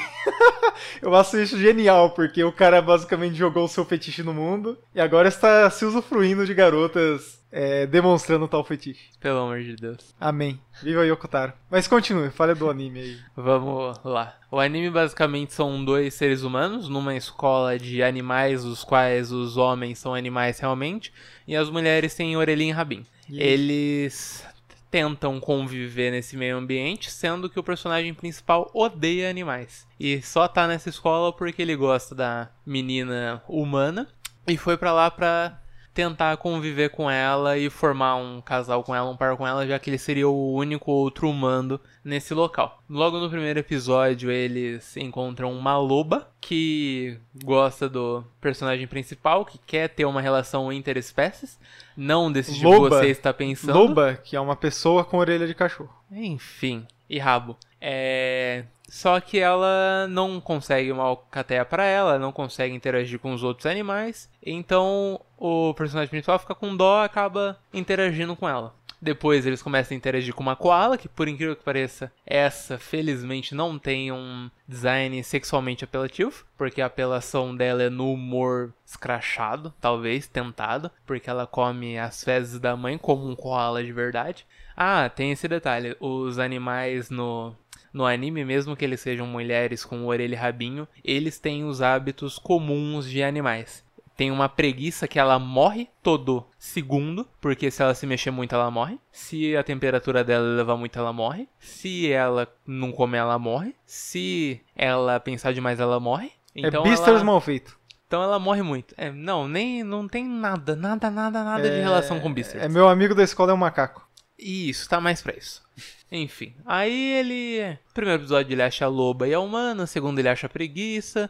[1.01, 5.01] eu acho isso genial, porque o cara basicamente jogou o seu fetiche no mundo e
[5.01, 9.09] agora está se usufruindo de garotas é, demonstrando tal fetiche.
[9.19, 10.15] Pelo amor de Deus.
[10.19, 10.59] Amém.
[10.81, 11.53] Viva Yokotaro.
[11.69, 13.17] Mas continue, fale do anime aí.
[13.35, 14.35] Vamos lá.
[14.51, 19.99] O anime basicamente são dois seres humanos numa escola de animais, os quais os homens
[19.99, 21.13] são animais realmente,
[21.47, 23.05] e as mulheres têm orelhinha e rabinho.
[23.29, 24.45] Eles
[24.89, 29.85] tentam conviver nesse meio ambiente, sendo que o personagem principal odeia animais.
[29.99, 34.07] E só tá nessa escola porque ele gosta da menina humana
[34.47, 35.59] e foi pra lá pra
[35.97, 39.79] tentar conviver com ela e formar um casal com ela, um par com ela, já
[39.79, 42.83] que ele seria o único outro humano nesse local.
[42.87, 49.89] Logo no primeiro episódio, eles encontram uma loba que gosta do personagem principal, que quer
[49.89, 51.59] ter uma relação interespécies,
[51.95, 53.79] não desse tipo que você está pensando.
[53.79, 55.89] Loba, que é uma pessoa com orelha de cachorro.
[56.11, 57.57] Enfim, e rabo.
[57.79, 58.65] É.
[58.89, 63.65] Só que ela não consegue uma alcateia pra ela, não consegue interagir com os outros
[63.65, 64.29] animais.
[64.41, 68.73] Então o personagem principal fica com dó acaba interagindo com ela.
[68.99, 73.53] Depois eles começam a interagir com uma koala, que por incrível que pareça, essa felizmente
[73.53, 80.25] não tem um design sexualmente apelativo, porque a apelação dela é no humor escrachado, talvez,
[80.25, 84.47] tentado, porque ela come as fezes da mãe como um koala de verdade.
[84.75, 87.55] Ah, tem esse detalhe, os animais no
[87.97, 92.37] no anime, mesmo que eles sejam mulheres com orelha e rabinho, eles têm os hábitos
[92.37, 93.83] comuns de animais.
[94.15, 98.71] Tem uma preguiça que ela morre todo segundo, porque se ela se mexer muito ela
[98.71, 98.99] morre.
[99.11, 101.47] Se a temperatura dela elevar muito ela morre.
[101.59, 103.75] Se ela não comer ela morre.
[103.85, 106.31] Se ela pensar demais ela morre.
[106.55, 107.23] Então é Beastars ela...
[107.23, 107.77] mal feito.
[108.07, 108.95] Então ela morre muito.
[108.97, 112.63] É, não, nem não tem nada, nada, nada, nada de É- relação com Beastars.
[112.63, 114.07] É meu amigo da escola é um macaco.
[114.39, 115.66] Isso, tá mais pra isso.
[116.11, 117.77] Enfim, aí ele.
[117.93, 121.29] Primeiro episódio ele acha a loba e a humana, segundo ele acha a preguiça.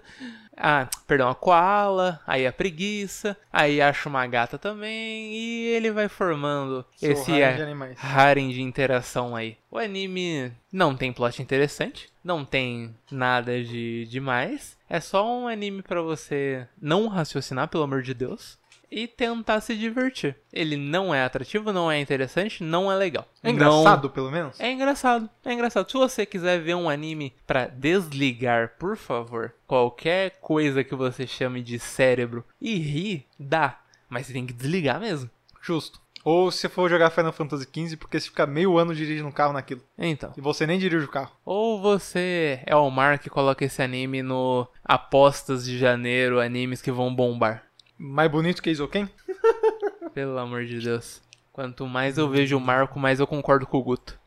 [0.59, 6.09] Ah, perdão, a koala, aí a preguiça, aí acha uma gata também, e ele vai
[6.09, 9.55] formando Sou esse raiva de harem de interação aí.
[9.69, 15.83] O anime não tem plot interessante, não tem nada de demais, é só um anime
[15.83, 18.57] pra você não raciocinar, pelo amor de Deus,
[18.91, 20.35] e tentar se divertir.
[20.51, 23.27] Ele não é atrativo, não é interessante, não é legal.
[23.43, 24.59] É Não- engraçado, pelo menos?
[24.59, 25.89] é engraçado, é engraçado.
[25.91, 31.61] Se você quiser ver um anime pra desligar, por favor, qualquer coisa que você chame
[31.61, 33.79] de cérebro e rir, dá.
[34.09, 35.29] Mas você tem que desligar mesmo.
[35.61, 35.99] Justo.
[36.23, 39.53] Ou se for jogar Final Fantasy XV, porque você fica meio ano dirigindo um carro
[39.53, 39.81] naquilo.
[39.97, 40.33] Então.
[40.35, 41.31] E você nem dirige o carro.
[41.45, 46.91] Ou você é o Mark e coloca esse anime no apostas de janeiro, animes que
[46.91, 47.63] vão bombar.
[47.97, 49.09] Mais bonito que Isoken?
[50.13, 51.21] Pelo amor de Deus.
[51.51, 54.19] Quanto mais eu vejo o Marco, mais eu concordo com o Guto.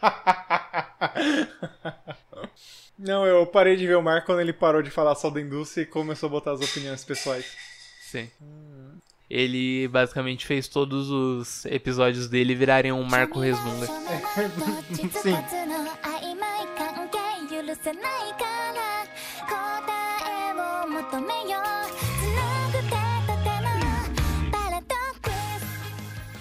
[2.98, 5.82] Não, eu parei de ver o Marco quando ele parou de falar só da indústria
[5.82, 7.56] e começou a botar as opiniões pessoais.
[8.02, 8.30] Sim.
[9.28, 13.86] Ele basicamente fez todos os episódios dele virarem um Marco Resmunga.
[15.22, 15.34] Sim.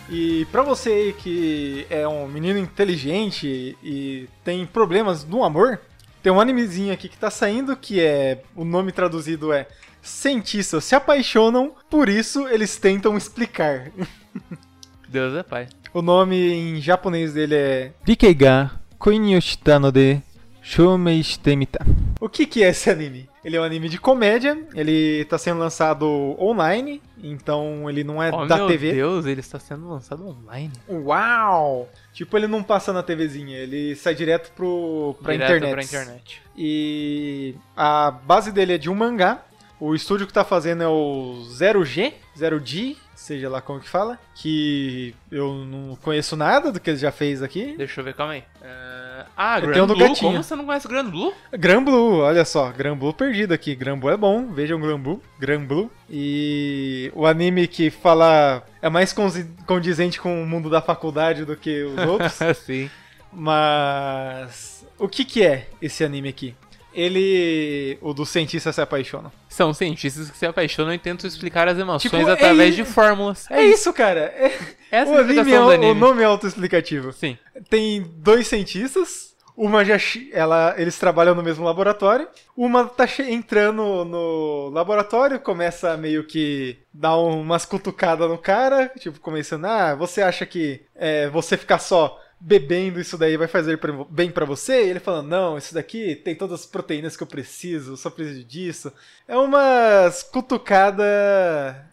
[0.10, 5.80] E pra você que é um menino inteligente e tem problemas no amor,
[6.24, 8.42] tem um animezinho aqui que tá saindo que é.
[8.56, 9.68] O nome traduzido é
[10.02, 13.92] Cientistas se apaixonam, por isso eles tentam explicar.
[15.08, 15.68] Deus é pai.
[15.94, 20.22] O nome em japonês dele é Rikeiga Koinyoshita no de.
[22.20, 23.29] O que que é esse anime?
[23.44, 26.06] Ele é um anime de comédia, ele tá sendo lançado
[26.40, 28.92] online, então ele não é Oh da meu TV.
[28.92, 30.74] Deus, ele está sendo lançado online.
[30.90, 31.90] Uau!
[32.14, 35.72] Tipo, ele não passa na TVzinha, ele sai direto pro, pra Direto internet.
[35.74, 36.42] pra internet.
[36.58, 39.42] E a base dele é de um mangá.
[39.80, 44.20] O estúdio que tá fazendo é o 0G, 0G, seja lá como que fala.
[44.36, 47.76] Que eu não conheço nada do que ele já fez aqui.
[47.78, 48.44] Deixa eu ver, calma aí.
[48.62, 48.99] É,
[49.36, 49.98] Ah, Grand Blue?
[49.98, 50.32] gatinho.
[50.32, 51.34] Como você não conhece Grand Blue?
[51.52, 53.76] Gran Blue, olha só, Gran Blue perdido aqui.
[53.76, 55.90] Gran Blue é bom, vejam Gran Blue, Gran Blue.
[56.10, 59.16] E o anime que fala é mais
[59.66, 62.34] condizente com o mundo da faculdade do que os outros.
[62.58, 62.90] Sim.
[63.32, 66.56] Mas o que que é esse anime aqui?
[67.00, 69.32] Ele, o dos cientistas se apaixonam.
[69.48, 72.86] São cientistas que se apaixonam e tentam explicar as emoções Tipo, é através i- de
[72.86, 73.46] fórmulas.
[73.50, 74.20] É isso, cara.
[74.36, 74.52] É,
[74.92, 75.94] Essa o, é a anime é, do o anime.
[76.00, 77.14] nome é autoexplicativo.
[77.14, 77.38] Sim.
[77.70, 79.98] Tem dois cientistas, uma já
[80.32, 82.28] ela, eles trabalham no mesmo laboratório.
[82.56, 89.20] Uma tá entrando no laboratório, começa a meio que dar umas cutucadas no cara, tipo
[89.20, 93.80] começando, ah, você acha que é, você ficar só bebendo isso daí vai fazer
[94.10, 94.86] bem pra você?
[94.86, 98.10] E ele falando, não, isso daqui tem todas as proteínas que eu preciso, eu só
[98.10, 98.92] preciso disso.
[99.28, 101.04] É umas cutucada,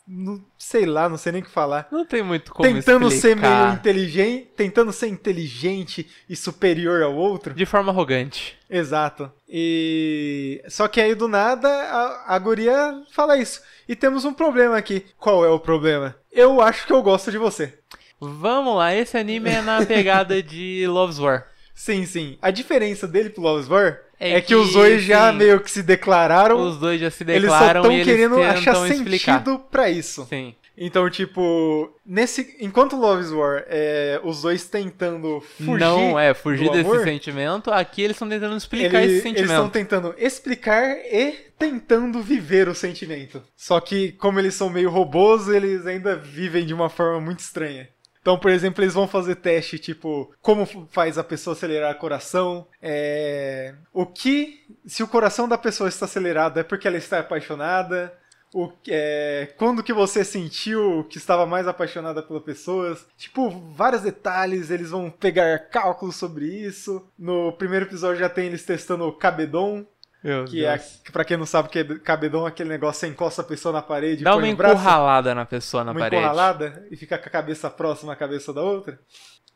[0.06, 3.36] não- sei lá, não sei nem o que falar Não tem muito como tentando ser
[3.36, 7.54] meio explicar inteligente, tentando ser inteligente e superior ao outro.
[7.54, 8.56] de forma arrogante.
[8.68, 9.30] Exato.
[9.48, 13.60] E só que aí do nada a, a guria fala isso.
[13.88, 15.04] E temos um problema aqui.
[15.18, 16.16] Qual é o problema?
[16.32, 17.78] Eu acho que eu gosto de você.
[18.20, 21.46] Vamos lá, esse anime é na pegada de Love's War.
[21.74, 22.38] Sim, sim.
[22.40, 25.36] A diferença dele pro Love's War é, É que, que, os dois já sim.
[25.36, 26.58] meio que se declararam.
[26.60, 29.38] Os dois já se eles só declaram estão eles querendo achar explicar.
[29.40, 30.24] sentido pra isso.
[30.26, 30.54] Sim.
[30.78, 36.72] Então, tipo, nesse enquanto Love's War é os dois tentando fugir não é fugir do
[36.72, 39.72] desse amor, sentimento, aqui eles estão tentando explicar Ele- esse Eles estão sentimento.
[39.72, 43.42] tentando explicar e tentando viver o sentimento.
[43.56, 47.88] Só que, como eles são meio robôs, eles ainda vivem de uma forma muito estranha.
[48.26, 52.66] Então, por exemplo, eles vão fazer teste, tipo, como faz a pessoa acelerar o coração,
[52.82, 53.72] é...
[53.92, 58.12] o que, se o coração da pessoa está acelerado é porque ela está apaixonada,
[58.52, 59.54] o, é...
[59.56, 65.08] quando que você sentiu que estava mais apaixonada pela pessoa, tipo, vários detalhes, eles vão
[65.08, 67.08] pegar cálculos sobre isso.
[67.16, 69.86] No primeiro episódio já tem eles testando o cabedon,
[70.22, 71.00] Meu que é, Deus.
[71.12, 73.72] pra quem não sabe, que é cabedon é aquele negócio que você encosta a pessoa
[73.72, 76.16] na parede e Dá põe uma o braço, encurralada na pessoa na uma parede.
[76.16, 78.98] encurralada e fica com a cabeça próxima à cabeça da outra.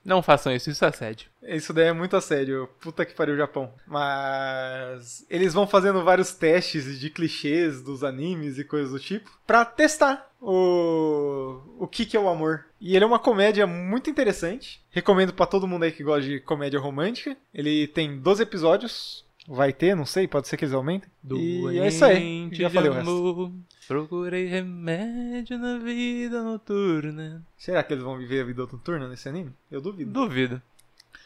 [0.02, 1.28] Não façam isso, isso é assédio.
[1.42, 2.68] Isso daí é muito a sério.
[2.80, 3.74] Puta que pariu o Japão.
[3.86, 9.62] Mas eles vão fazendo vários testes de clichês dos animes e coisas do tipo pra
[9.64, 12.64] testar o o que que é o amor.
[12.80, 14.82] E ele é uma comédia muito interessante.
[14.90, 17.36] Recomendo pra todo mundo aí que gosta de comédia romântica.
[17.52, 19.28] Ele tem 12 episódios.
[19.48, 21.10] Vai ter, não sei, pode ser que eles aumentem.
[21.32, 22.14] E é isso aí.
[22.20, 23.52] Doente Já falei o resto.
[23.88, 27.42] Procurei remédio na vida noturna.
[27.58, 29.52] Será que eles vão viver a vida noturna nesse anime?
[29.70, 30.12] Eu duvido.
[30.12, 30.62] Duvido.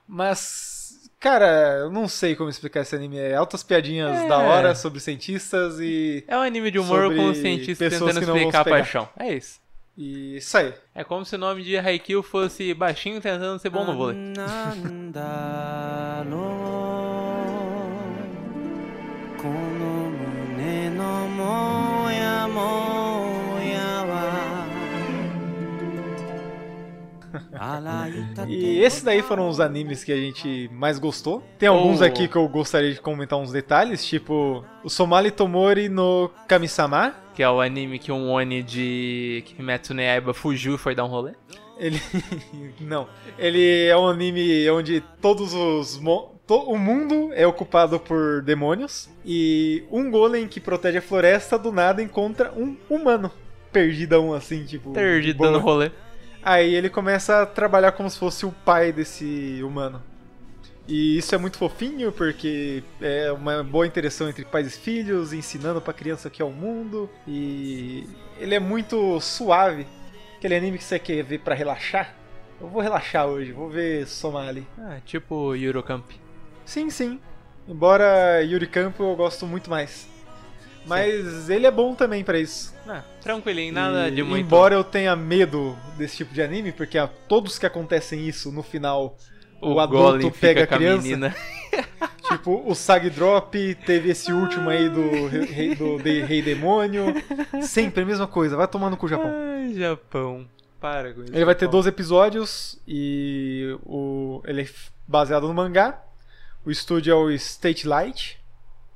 [0.08, 3.18] Mas, cara, eu não sei como explicar esse anime.
[3.18, 4.28] É altas piadinhas É.
[4.28, 8.26] da hora sobre cientistas e, É um anime de humor com cientistas tentando que não
[8.34, 9.08] vão explicar a paixão.
[9.18, 9.60] É isso.
[9.98, 10.72] e isso aí.
[10.94, 14.16] É como se o nome de Haikyuu fosse baixinho tentando ser bom no vôlei.
[28.48, 31.42] E esses daí foram os animes que a gente mais gostou.
[31.58, 32.04] Tem alguns Oh.
[32.04, 37.14] aqui que eu gostaria de comentar uns detalhes, tipo o Somali Tomori no Kami-sama.
[37.34, 41.04] Que é o anime que um Oni de Kimetsu no Yaiba fugiu e foi dar
[41.04, 41.32] um rolê.
[41.76, 42.00] Ele.
[42.80, 43.08] não.
[43.36, 45.98] Ele é um anime onde todos os.
[45.98, 49.08] mo- to- O mundo é ocupado por demônios.
[49.24, 53.30] E um golem que protege a floresta do nada encontra um humano.
[53.72, 54.92] Perdidão assim, tipo.
[54.92, 55.90] Perdido dando rolê.
[56.42, 60.02] Aí ele começa a trabalhar como se fosse o pai desse humano.
[60.86, 65.80] E isso é muito fofinho porque é uma boa interação entre pais e filhos, ensinando
[65.80, 67.08] pra criança o que é o mundo.
[67.26, 68.06] E
[68.38, 69.86] ele é muito suave.
[70.36, 72.14] Aquele anime que você quer ver pra relaxar.
[72.60, 74.66] Eu vou relaxar hoje, vou ver Somali.
[74.78, 76.04] Ah, tipo Eurocamp.
[76.64, 77.20] Sim, sim.
[77.68, 80.08] Embora Yuri Campo eu gosto muito mais.
[80.86, 82.74] Mas ele é bom também pra isso.
[82.86, 84.44] Ah, tranquilinho, nada E, de muito.
[84.44, 88.62] Embora eu tenha medo desse tipo de anime, porque a todos que acontecem isso, no
[88.62, 89.16] final,
[89.62, 91.02] o, adulto Golem pega a criança.
[91.02, 91.34] menina.
[92.26, 97.14] Tipo, o Sag Drop, teve esse último aí do, rei, do de- Rei Demônio.
[97.62, 99.30] Sempre a mesma coisa, vai tomando com o Japão.
[99.30, 100.46] Ai, Japão.
[100.80, 101.34] Para com isso.
[101.34, 101.78] Ele vai ter Japão.
[101.78, 104.66] 12 episódios e o, ele é
[105.06, 106.02] baseado no mangá.
[106.64, 108.40] O estúdio é o State Light.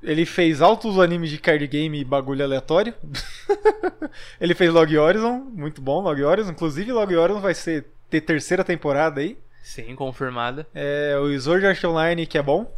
[0.01, 2.93] Ele fez altos animes de card game e bagulho aleatório.
[4.39, 6.51] ele fez Log Horizon, muito bom, Log Horizon.
[6.51, 9.37] Inclusive, Log Horizon vai ser, ter terceira temporada aí.
[9.61, 10.65] Sim, confirmada.
[10.73, 12.73] É o Sword Art Online, que é bom.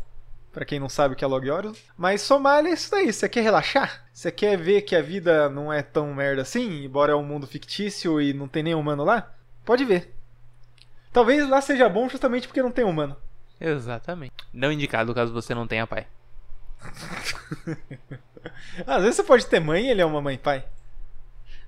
[0.51, 1.75] Pra quem não sabe o que é Log Horizon.
[1.95, 3.13] Mas Somália é isso daí.
[3.13, 4.03] Você quer relaxar?
[4.11, 6.83] Você quer ver que a vida não é tão merda assim?
[6.83, 9.33] Embora é um mundo fictício e não tem nenhum humano lá?
[9.63, 10.13] Pode ver.
[11.13, 13.15] Talvez lá seja bom justamente porque não tem humano.
[13.59, 14.33] Exatamente.
[14.53, 16.05] Não indicado caso você não tenha pai.
[18.87, 20.63] Às vezes você pode ter mãe e ele é uma mãe e pai.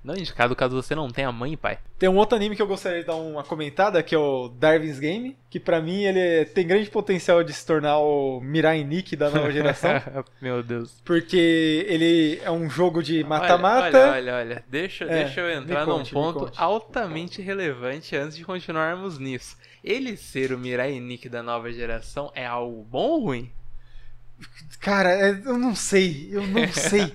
[0.02, 1.78] Não indicado caso você não tenha mãe e pai.
[1.98, 4.98] Tem um outro anime que eu gostaria de dar uma comentada, que é o Darwin's
[4.98, 9.16] Game, que pra mim ele é- tem grande potencial de se tornar o Mirai Nikki
[9.16, 9.92] da nova geração,
[10.42, 11.00] Meu Deus.
[11.06, 13.98] porque ele é um jogo de Olha, mata-mata.
[13.98, 14.64] Olha, olha, olha.
[14.68, 19.56] Deixa, É, deixa eu entrar num conte, ponto altamente relevante antes de continuarmos nisso.
[19.84, 23.52] Ele ser o Mirai Nikki da nova geração é algo bom ou ruim?
[24.80, 27.14] Cara, é- eu não sei, eu não sei.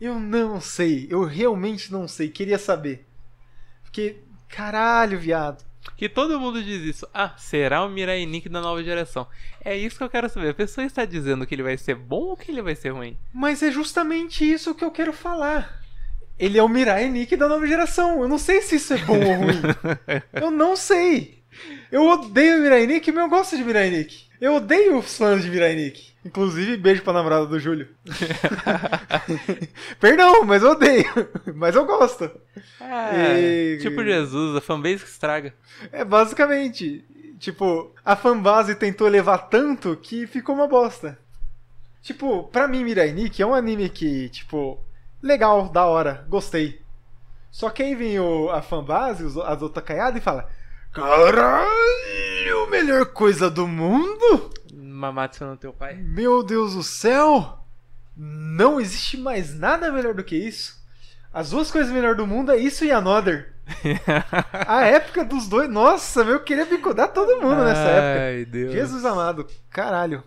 [0.00, 3.06] Eu não sei, eu realmente não sei, queria saber.
[3.82, 4.16] Porque,
[4.48, 5.64] caralho, viado.
[5.96, 7.08] Que todo mundo diz isso.
[7.14, 9.26] Ah, será o Mirai Nikki da nova geração?
[9.64, 10.50] É isso que eu quero saber.
[10.50, 13.16] A pessoa está dizendo que ele vai ser bom ou que ele vai ser ruim?
[13.32, 15.80] Mas é justamente isso que eu quero falar.
[16.38, 18.22] Ele é o Mirai Nikki da nova geração.
[18.22, 19.60] Eu não sei se isso é bom ou ruim.
[20.32, 21.41] Eu não sei.
[21.90, 24.24] Eu odeio Mirai Nikki, mas eu gosto de Mirai Nikki.
[24.40, 26.12] Eu odeio os fãs de Mirai Nikki.
[26.24, 27.88] Inclusive, beijo pra namorada do Júlio.
[30.00, 31.04] Perdão, mas eu odeio.
[31.54, 32.30] Mas eu gosto.
[32.80, 35.54] Ah, E- Tipo Jesus, a fanbase que estraga.
[35.90, 37.04] É basicamente.
[37.38, 41.18] Tipo, a fanbase tentou elevar tanto que ficou uma bosta.
[42.02, 44.78] Tipo, pra mim, Mirai Nikki é um anime que, tipo,
[45.22, 46.80] legal, da hora, gostei.
[47.50, 50.48] Só que aí vem o, a fanbase, os- as otakaiadas e fala:
[50.92, 54.50] Caralho, melhor coisa do mundo?
[54.74, 55.94] Mamatsu no teu pai.
[55.94, 57.60] Meu Deus do céu!
[58.14, 60.78] Não existe mais nada melhor do que isso.
[61.32, 63.54] As duas coisas melhores do mundo é isso e Another.
[64.68, 65.66] A época dos dois.
[65.66, 68.24] Nossa, eu queria bicudar todo mundo nessa época.
[68.24, 68.72] Ai, Deus.
[68.72, 70.22] Jesus amado, caralho.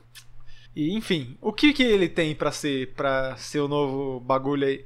[0.75, 4.83] E enfim, o que que ele tem pra ser para ser o novo bagulho aí?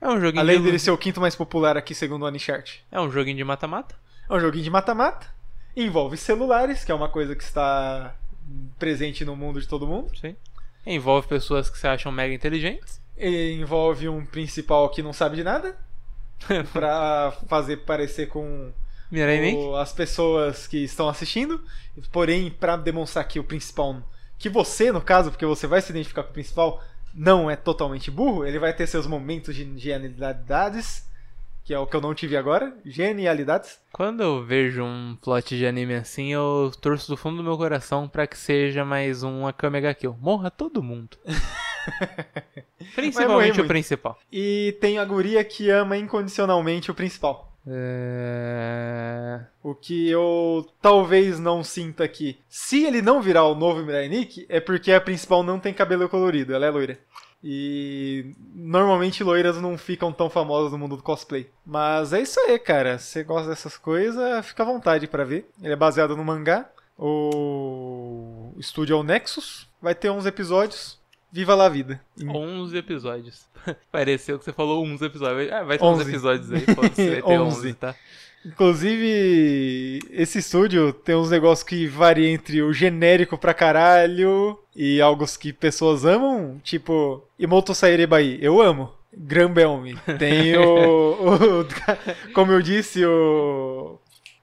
[0.00, 0.64] É um joguinho Além de...
[0.64, 2.80] dele ser o quinto mais popular aqui segundo o Anichart.
[2.90, 3.94] É um joguinho de mata-mata.
[4.30, 5.26] É um joguinho de mata-mata.
[5.76, 8.14] Envolve celulares, que é uma coisa que está
[8.78, 10.10] presente no mundo de todo mundo.
[10.18, 10.36] Sim.
[10.86, 13.00] Envolve pessoas que se acham mega inteligentes.
[13.16, 15.76] E envolve um principal que não sabe de nada.
[16.72, 18.72] pra fazer parecer com
[19.56, 21.62] o- as pessoas que estão assistindo.
[22.10, 23.96] Porém, pra demonstrar que o principal.
[24.38, 28.10] Que você, no caso, porque você vai se identificar com o principal, não é totalmente
[28.10, 31.04] burro, ele vai ter seus momentos de genialidades.
[31.70, 32.76] Que é o que eu não tive agora.
[32.84, 33.78] Genialidades.
[33.92, 38.08] Quando eu vejo um plot de anime assim, eu torço do fundo do meu coração
[38.08, 40.16] pra que seja mais um Akame ga Kill.
[40.20, 41.16] Morra todo mundo.
[42.96, 44.18] Principalmente o principal.
[44.32, 47.56] E tem a guria que ama incondicionalmente o principal.
[47.64, 49.40] É...
[49.62, 52.40] O que eu talvez não sinta aqui.
[52.48, 56.08] Se ele não virar o novo Mirai Nikki, é porque a principal não tem cabelo
[56.08, 56.98] colorido, ela é loira.
[57.42, 61.48] E normalmente loiras não ficam tão famosas no mundo do cosplay.
[61.64, 62.98] Mas é isso aí, cara.
[62.98, 65.48] Se você gosta dessas coisas, fica à vontade pra ver.
[65.62, 66.68] Ele é baseado no mangá.
[66.98, 69.66] O estúdio é o Nexus.
[69.80, 71.00] Vai ter 11 episódios.
[71.32, 72.00] Viva lá a vida.
[72.22, 73.46] 11 episódios.
[73.90, 75.50] Pareceu que você falou uns episódios.
[75.50, 76.10] Ah, vai ter uns 11.
[76.10, 77.22] episódios aí, pode ser.
[77.22, 77.56] Vai ter 11.
[77.58, 77.94] 11, tá?
[78.44, 85.24] Inclusive, esse estúdio tem uns negócios que variam entre o genérico pra caralho e algo
[85.38, 88.90] que pessoas amam, tipo Imoto Sairebai, eu amo.
[89.12, 89.96] Granbelme.
[90.18, 90.62] Tem o,
[91.62, 93.98] o- Como eu disse, o.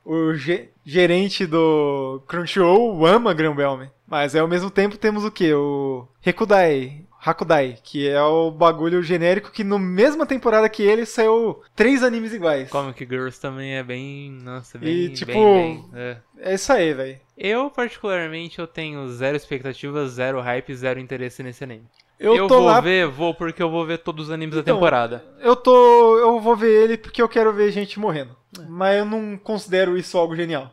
[0.06, 3.90] O ge- gerente do Crunchyroll ama Granbelme.
[4.08, 5.54] Mas ao mesmo tempo temos o que?
[5.54, 7.02] O Rekudai.
[7.28, 12.34] Hakudai, que é o bagulho genérico que no mesma temporada que ele saiu três animes
[12.34, 12.70] iguais.
[12.70, 14.32] Comic Girls também é bem.
[14.32, 14.90] Nossa, bem.
[14.90, 16.18] E, bem, tipo, bem, é.
[16.40, 17.20] É isso aí, velho.
[17.38, 21.86] Eu, particularmente, eu tenho zero expectativas, zero hype, zero interesse nesse anime.
[22.20, 22.82] Eu, tô vou lá.
[22.82, 25.24] ver, vou porque eu vou ver todos os animes da Então, temporada.
[25.40, 26.18] Eu tô.
[26.18, 28.36] Eu vou ver ele porque eu quero ver gente morrendo.
[28.68, 30.72] Mas eu não considero isso algo genial.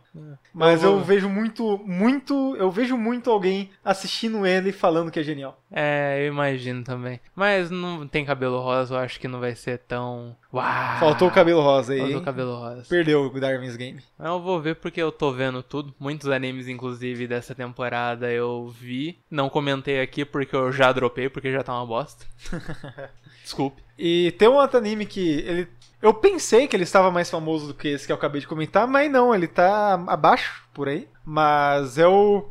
[0.52, 2.54] Mas Eu eu, vejo muito, muito.
[2.56, 5.60] Eu vejo muito alguém assistindo ele falando que é genial.
[5.72, 7.20] É, eu imagino também.
[7.34, 10.36] Mas não tem cabelo rosa, eu acho que não vai ser tão.
[10.52, 10.98] Uau!
[11.00, 11.98] Faltou o cabelo rosa aí.
[11.98, 12.86] Faltou o cabelo rosa.
[12.88, 14.00] Perdeu o Darwin's Game.
[14.18, 15.92] Eu vou ver porque eu tô vendo tudo.
[15.98, 19.18] Muitos animes, inclusive, dessa temporada eu vi.
[19.28, 22.24] Não comentei aqui porque eu já dropei, porque já tá uma bosta.
[23.42, 23.82] Desculpe.
[23.98, 25.68] E tem um outro anime que ele.
[26.04, 28.86] Eu pensei que ele estava mais famoso do que esse que eu acabei de comentar,
[28.86, 31.08] mas não, ele tá abaixo por aí.
[31.24, 32.46] Mas é o.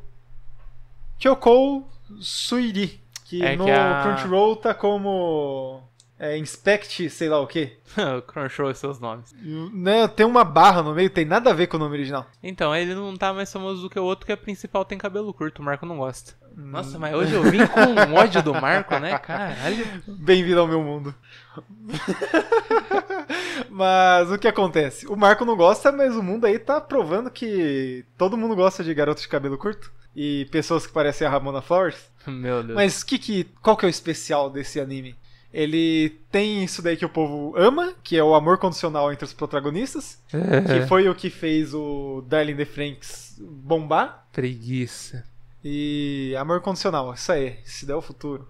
[1.19, 1.87] Kyoko
[2.19, 2.99] Suiri.
[3.25, 5.81] Que É no que a- Crunchyroll tá como.
[6.20, 7.78] É, Inspect, sei lá o quê.
[8.18, 9.34] o Crunchyroll e seus nomes.
[9.74, 12.26] Né, tem uma barra no meio, tem nada a ver com o nome original.
[12.41, 15.34] Então, ele não tá mais famoso do que o outro, que é principal tem cabelo
[15.34, 15.61] curto.
[15.61, 16.34] O Marco não gosta.
[16.55, 19.18] Nossa, mas hoje eu vim com um ódio do Marco, né?
[19.18, 19.86] Caralho.
[20.07, 21.14] Bem-vindo ao meu mundo.
[23.70, 25.07] mas o que acontece?
[25.07, 28.93] O Marco não gosta, mas o mundo aí tá provando que todo mundo gosta de
[28.93, 29.91] garotos de cabelo curto.
[30.16, 32.11] E pessoas que parecem a Ramona Flowers.
[32.28, 32.76] Meu Deus.
[32.76, 35.16] Mas que que, qual que é o especial desse anime?
[35.53, 39.33] Ele tem isso daí que o povo ama, que é o amor condicional entre os
[39.33, 44.25] protagonistas, que foi o que fez o Darling the Franks bombar.
[44.31, 45.23] Preguiça.
[45.63, 48.47] E amor condicional, isso aí, se der o futuro.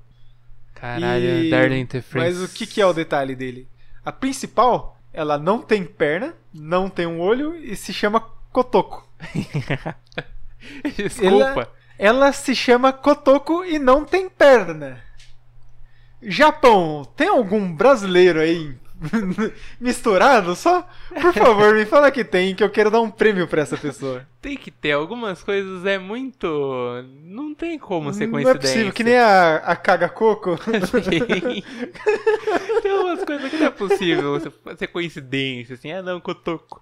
[0.73, 2.37] Caralho, E- Darling the Franks.
[2.39, 3.67] Mas o que, que é o detalhe dele?
[4.05, 9.05] A principal, ela não tem perna, não tem um olho e se chama Kotoko.
[10.95, 11.69] Desculpa.
[11.97, 15.01] Ela se chama Kotoko e não tem perna.
[16.26, 18.76] Japão, tem algum brasileiro aí
[19.80, 20.88] misturado só?
[21.21, 24.26] Por favor, me fala que tem, que eu quero dar um prêmio pra essa pessoa.
[24.43, 26.45] Tem que ter algumas coisas, é muito.
[27.23, 28.69] Não tem como ser Não é coincidência.
[28.73, 30.57] possível, que nem a, a Caga Coco.
[32.83, 32.91] Tem.
[32.91, 34.39] umas coisas que não é possível
[34.77, 35.91] ser- coincidência, assim.
[35.93, 36.81] Ah, não, Cotoco.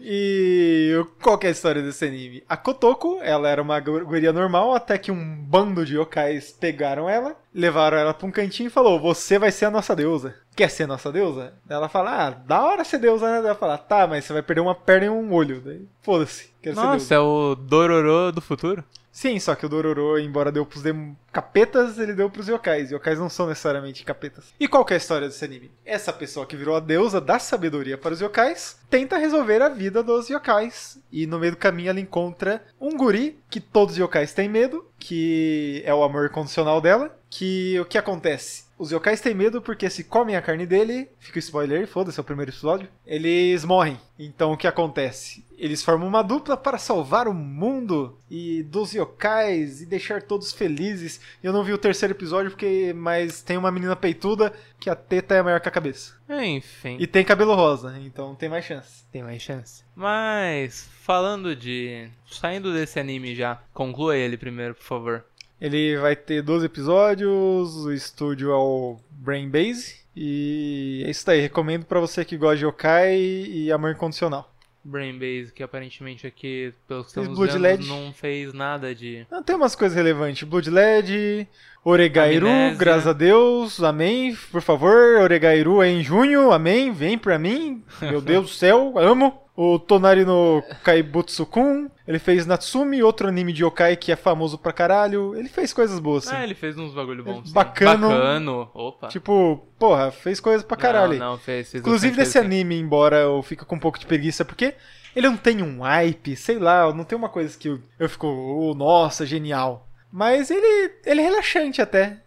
[0.00, 2.42] E qual que é a história desse anime?
[2.48, 7.08] A Kotoko, ela era uma gu- guria normal, até que um bando de yokais pegaram
[7.08, 10.34] ela, levaram ela pra um cantinho e falou, você vai ser a nossa deusa.
[10.56, 11.54] Quer ser nossa deusa?
[11.68, 13.38] Ela fala, ah, da hora ser deusa, né?
[13.38, 15.60] Ela fala, tá, mas você vai perder uma perna e um olho.
[15.60, 16.76] Daí, foda-se, quero.
[16.76, 18.84] Nossa, é o Dororo do futuro?
[19.10, 22.90] Sim, só que o Dororo, embora deu pros dem- capetas, ele deu pros yokais.
[22.90, 24.54] Yokais não são necessariamente capetas.
[24.58, 25.70] E qual que é a história desse anime?
[25.84, 30.02] Essa pessoa que virou a deusa da sabedoria para os yokais tenta resolver a vida
[30.02, 30.98] dos yokais.
[31.12, 34.82] E no meio do caminho ela encontra um guri que todos os yokais têm medo,
[34.98, 37.14] que é o amor condicional dela.
[37.28, 38.64] Que o que acontece?
[38.82, 42.20] Os yokais têm medo porque se comem a carne dele, fica o spoiler, foda-se, é
[42.20, 43.96] o primeiro episódio, eles morrem.
[44.18, 45.44] Então o que acontece?
[45.56, 51.20] Eles formam uma dupla para salvar o mundo e dos yokais e deixar todos felizes.
[51.40, 55.36] Eu não vi o terceiro episódio porque mas tem uma menina peituda que a teta
[55.36, 56.14] é maior que a cabeça.
[56.28, 59.04] Enfim, E tem cabelo rosa, então tem mais chance.
[59.12, 59.84] tem mais chance.
[59.94, 62.08] Mas, falando de.
[62.26, 65.24] Saindo desse anime já, conclua ele primeiro, por favor.
[65.62, 71.40] Ele vai ter 12 episódios, o estúdio é o Brain Base e é isso daí.
[71.40, 74.50] Recomendo pra você que gosta de yokai e amor incondicional.
[74.84, 77.86] Brain Base, que aparentemente aqui, pelo que estamos Blood vendo, LED.
[77.86, 79.24] não fez nada de.
[79.30, 80.42] Ah, Tem umas coisas relevantes.
[80.42, 81.46] Blood LED,
[81.84, 82.78] Oregairu, Amnésia.
[82.78, 84.36] graças a Deus, amém.
[84.50, 86.90] Por favor, Oregairu é em junho, amém.
[86.92, 89.40] Vem pra mim, meu Deus do céu, amo.
[89.54, 94.72] O Tonari no Kaibutsu-kun, ele fez Natsumi, outro anime de yokai que é famoso pra
[94.72, 95.36] caralho.
[95.36, 96.34] Ele fez coisas boas, sim.
[96.34, 97.48] Ah, ele fez uns bagulho bons.
[97.48, 97.52] sim.
[97.52, 98.08] Bacano.
[98.08, 98.70] Bacano.
[98.72, 99.08] Opa.
[99.08, 101.18] Tipo, porra, fez coisas pra caralho.
[101.18, 102.38] Não, não, fez, fez Inclusive desse sim.
[102.38, 104.74] anime, embora eu fique com um pouco de preguiça, porque
[105.14, 108.26] ele não tem um hype, sei lá, não tem uma coisa que eu, eu fico,
[108.26, 109.86] oh, nossa, genial.
[110.10, 112.21] Mas ele, ele é relaxante até.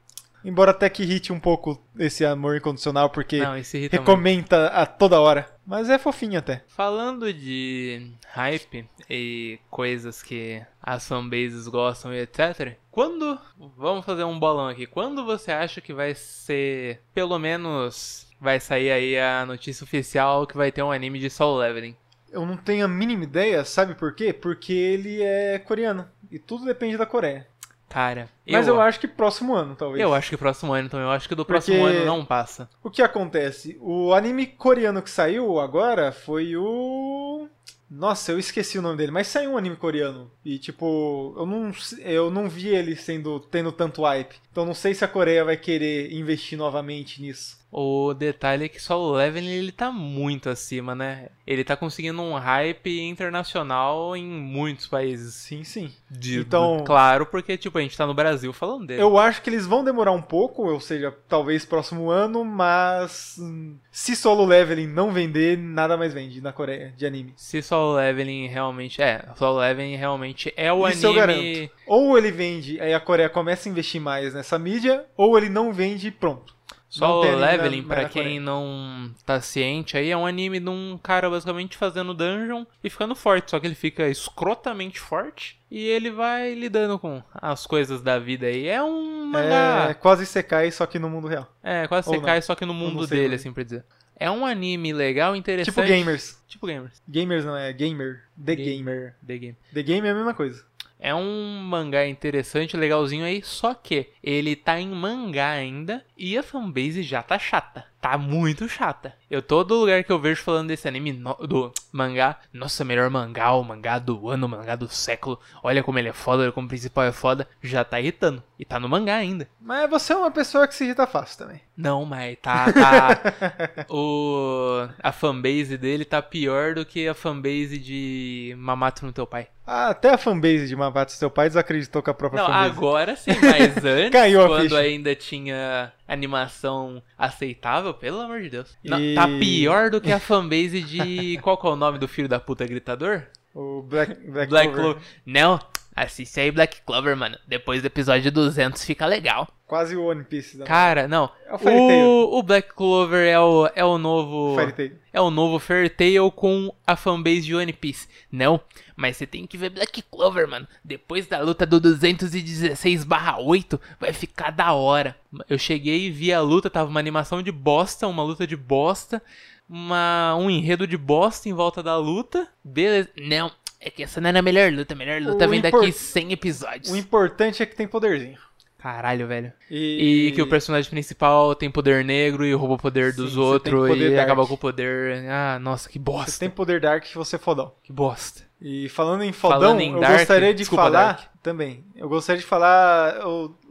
[0.45, 4.53] Embora até que irrite um pouco esse amor incondicional, porque Não, irrita muito.
[4.53, 5.49] a toda hora.
[5.65, 6.63] Mas é fofinho até.
[6.67, 12.77] Falando de hype e coisas que as fanbases gostam e etc.
[12.91, 13.39] Quando.
[13.75, 14.85] Vamos fazer um bolão aqui.
[14.85, 17.01] Quando você acha que vai ser.
[17.11, 18.27] Pelo menos.
[18.39, 21.95] Vai sair aí a notícia oficial que vai ter um anime de Soul Leveling?
[22.31, 24.33] Eu não tenho a mínima ideia, sabe por quê?
[24.33, 26.07] Porque ele é coreano.
[26.29, 27.47] E tudo depende da Coreia.
[27.89, 28.27] Cara.
[28.47, 30.01] Mas eu, acho que próximo ano, talvez.
[30.01, 31.05] Eu acho que próximo ano também.
[31.05, 32.69] Eu acho que do Porque- próximo ano não passa.
[32.83, 33.77] O que acontece?
[33.79, 37.47] O anime coreano que saiu agora foi o.
[37.89, 40.29] Nossa, eu esqueci o nome dele, mas saiu um anime coreano.
[40.43, 44.35] E tipo, eu não, eu não vi ele sendo tendo tanto hype.
[44.51, 47.57] Então não sei se a Coreia vai querer investir novamente nisso.
[47.71, 51.27] O detalhe é que só o Leveling ele tá muito acima, né?
[51.45, 55.33] Ele tá conseguindo um hype internacional em muitos países.
[55.35, 55.91] Sim, sim.
[56.09, 59.01] De- Então- Claro, porque, tipo, a gente tá no Brasil falando dele.
[59.01, 63.77] Eu acho que eles vão demorar um pouco, ou seja, talvez próximo ano, mas hum,
[63.91, 67.33] se solo leveling não vender, nada mais vende na Coreia de anime.
[67.35, 69.01] Se Solo Leveling realmente.
[69.01, 71.53] É, Solo Leveling realmente é o Isso eu anime.
[71.53, 71.71] garanto.
[71.87, 75.73] Ou ele vende, aí a Coreia começa a investir mais nessa mídia, ou ele não
[75.73, 76.54] vende e pronto.
[77.03, 80.97] Anime na- Leveling, pra na quem não tá ciente aí, é um anime de um
[81.01, 83.51] cara basicamente fazendo dungeon e ficando forte.
[83.51, 88.47] Só que ele fica escrotamente forte e ele vai lidando com as coisas da vida
[88.47, 88.67] aí.
[88.67, 89.93] É um É mangá.
[89.95, 91.51] quase Sekai, só que no mundo real.
[91.63, 92.21] É, quase Ou não.
[92.23, 93.83] cai, só que no mundo dele, assim por dizer.
[94.17, 95.73] É um anime legal, interessante.
[95.75, 96.39] Tipo gamers.
[96.47, 97.01] Tipo gamers.
[97.05, 98.23] Gamers não é gamer.
[98.41, 99.15] The Gamer.
[99.27, 99.57] The Game.
[99.73, 100.63] The Game é a mesma coisa.
[101.05, 106.41] É um mangá interessante, legalzinho aí, só que ele tá em mangá ainda e a
[106.41, 107.85] fanbase já tá chata.
[108.05, 109.15] Tá muito chata.
[109.31, 113.51] Eu todo lugar que eu vejo falando desse anime no- do mangá, nossa, melhor mangá,
[113.53, 115.39] o mangá do ano, o mangá do século.
[115.63, 118.43] Olha como ele é foda, olha como o principal é foda, já tá irritando.
[118.59, 119.47] E tá no mangá ainda.
[119.59, 121.61] Mas você é uma pessoa que se irrita fácil também.
[121.75, 123.21] Não, mas tá, tá.
[123.89, 129.47] o a fanbase dele tá pior do que a fanbase de Mamato no teu pai.
[129.67, 132.69] Ah, até a fanbase de Mabato seu pai desacreditou com a própria Não, fanbase.
[132.69, 138.77] agora sim, mas antes, Caiu quando ainda tinha animação aceitável, pelo amor de Deus.
[138.83, 141.37] Não, E- tá pior do que a fanbase de.
[141.43, 143.23] Qual que é o nome do filho da puta gritador?
[143.53, 144.93] O Black, Black, Black Clover.
[144.95, 145.01] Clover.
[145.25, 145.57] Não,
[145.95, 147.37] assiste aí Black Clover, mano.
[147.47, 149.47] Depois do episódio 200 fica legal.
[149.65, 150.57] Quase o One Piece.
[150.57, 150.65] Da...
[150.65, 151.29] Cara, não.
[151.47, 152.05] É o Fairy Tail.
[152.05, 154.55] O, o Black Clover é o, é o novo.
[154.55, 154.91] Fairy Tail.
[155.13, 158.07] É o novo Fairy Tail com a fanbase de One Piece.
[158.31, 158.59] Não,
[158.95, 160.67] mas você tem que ver Black Clover, mano.
[160.83, 165.15] Depois da luta do 216/8, vai ficar da hora.
[165.49, 169.21] Eu cheguei e vi a luta, tava uma animação de bosta, uma luta de bosta,
[169.69, 172.47] uma, um enredo de bosta em volta da luta.
[172.63, 173.09] Beleza.
[173.17, 174.93] Não, é que essa não era a melhor luta.
[174.93, 176.91] A melhor luta O vem daqui 100 episódios.
[176.91, 178.37] O importante é que tem poderzinho.
[178.77, 179.51] Caralho, velho.
[179.69, 183.35] E, E que o personagem principal tem poder negro e rouba o poder Sim, dos
[183.35, 184.23] outros e dark.
[184.23, 185.27] acaba com o poder.
[185.27, 186.29] Ah, nossa, que bosta.
[186.29, 187.73] Você tem poder Dark que você é fodão.
[187.81, 188.43] Que bosta.
[188.61, 191.27] E falando em fodão, Falando em eu Dark, gostaria de desculpa, falar Dark.
[191.43, 191.83] também.
[191.95, 193.15] Eu gostaria de falar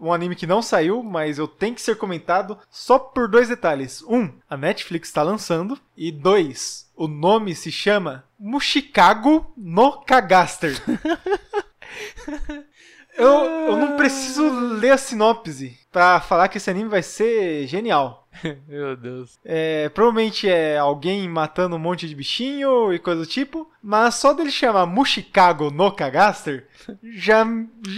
[0.01, 4.03] um anime que não saiu, mas eu tenho que ser comentado só por dois detalhes.
[4.03, 5.79] Um, a Netflix está lançando.
[5.97, 10.81] E dois, o nome se chama Mushikago no Kagaster.
[13.17, 18.24] eu, eu não preciso ler a sinopse pra falar que esse anime vai ser genial.
[18.69, 19.39] Meu Deus.
[19.45, 24.33] É, provavelmente é alguém matando um monte de bichinho e coisa do tipo, mas só
[24.33, 26.67] dele chamar Mushikago no Kagaster,
[27.03, 27.47] já,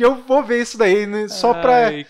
[0.01, 1.28] eu vou ver isso daí, né?
[1.28, 2.07] só pra, Ai,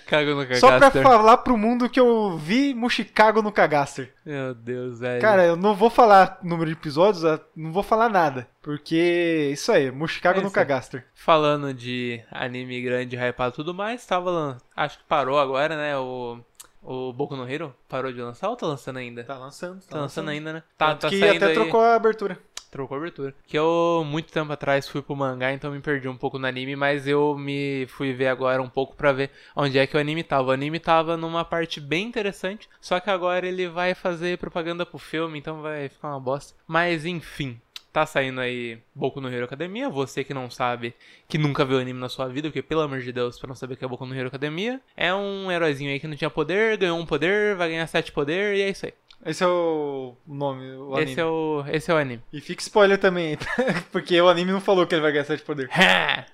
[0.55, 4.12] só pra falar pro mundo que eu vi Mushikago no Kagaster.
[4.24, 5.20] Meu Deus, velho.
[5.20, 7.22] Cara, eu não vou falar número de episódios,
[7.55, 10.51] não vou falar nada, porque isso aí, Mushikago É no.
[10.51, 11.05] Kagaster.
[11.14, 14.59] Falando de anime grande, hypado e tudo mais, tava.
[14.74, 15.97] Acho que parou agora, né?
[15.97, 16.41] O.
[16.87, 19.24] O Boku no Hero parou de lançar ou tá lançando ainda?
[19.24, 20.62] Tá lançando, Tá lançando ainda, né?
[20.78, 21.55] Tá, Tanto tá que até aí...
[21.55, 22.39] trocou a abertura.
[22.70, 23.34] Trocou a abertura.
[23.45, 26.76] Que eu, muito tempo atrás, fui pro mangá, então me perdi um pouco no anime,
[26.76, 30.22] mas eu me fui ver agora um pouco pra ver onde é que o anime
[30.22, 30.49] tava.
[30.49, 34.99] O anime tava numa parte bem interessante, só que agora ele vai fazer propaganda pro
[34.99, 36.55] filme, então vai ficar uma bosta.
[36.68, 37.61] Mas enfim.
[37.97, 39.89] Tá saindo aí Boku no Hero Academia.
[39.89, 40.95] Você que não sabe,
[41.27, 43.73] que nunca viu anime na sua vida, porque pelo amor de Deus, pra não saber
[43.73, 46.77] o que é Boku no Hero Academia, é um heróizinho aí que não tinha poder,
[46.77, 48.93] ganhou um poder, vai ganhar sete poder e é isso aí.
[49.25, 51.11] Esse é o nome, o anime.
[51.12, 52.23] Esse é o, esse é o anime.
[52.33, 53.37] E fica spoiler também,
[53.91, 55.69] porque o anime não falou que ele vai ganhar 7 poder.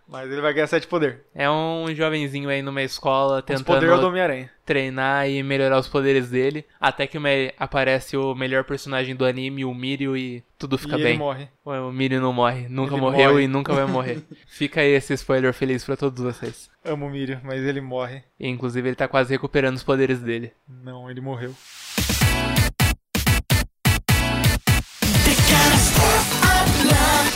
[0.06, 1.22] Mas ele vai ganhar 7 poder.
[1.34, 4.50] É um jovenzinho aí numa escola tentando Homem-Aranha.
[4.66, 6.66] treinar e melhorar os poderes dele.
[6.78, 7.16] Até que
[7.58, 11.18] aparece o melhor personagem do anime, o Mirio, e tudo fica e ele bem.
[11.18, 11.48] morre.
[11.66, 12.68] Ué, O Mirio não morre.
[12.68, 13.44] Nunca Ele morreu morre.
[13.44, 14.22] e nunca vai morrer.
[14.46, 16.70] Fica aí esse spoiler feliz pra todos vocês.
[16.84, 18.22] Amo o Mirio, mas ele morre.
[18.38, 20.52] E, inclusive ele tá quase recuperando os poderes dele.
[20.68, 21.54] Não, ele morreu.
[25.52, 25.98] just
[26.44, 27.31] up love.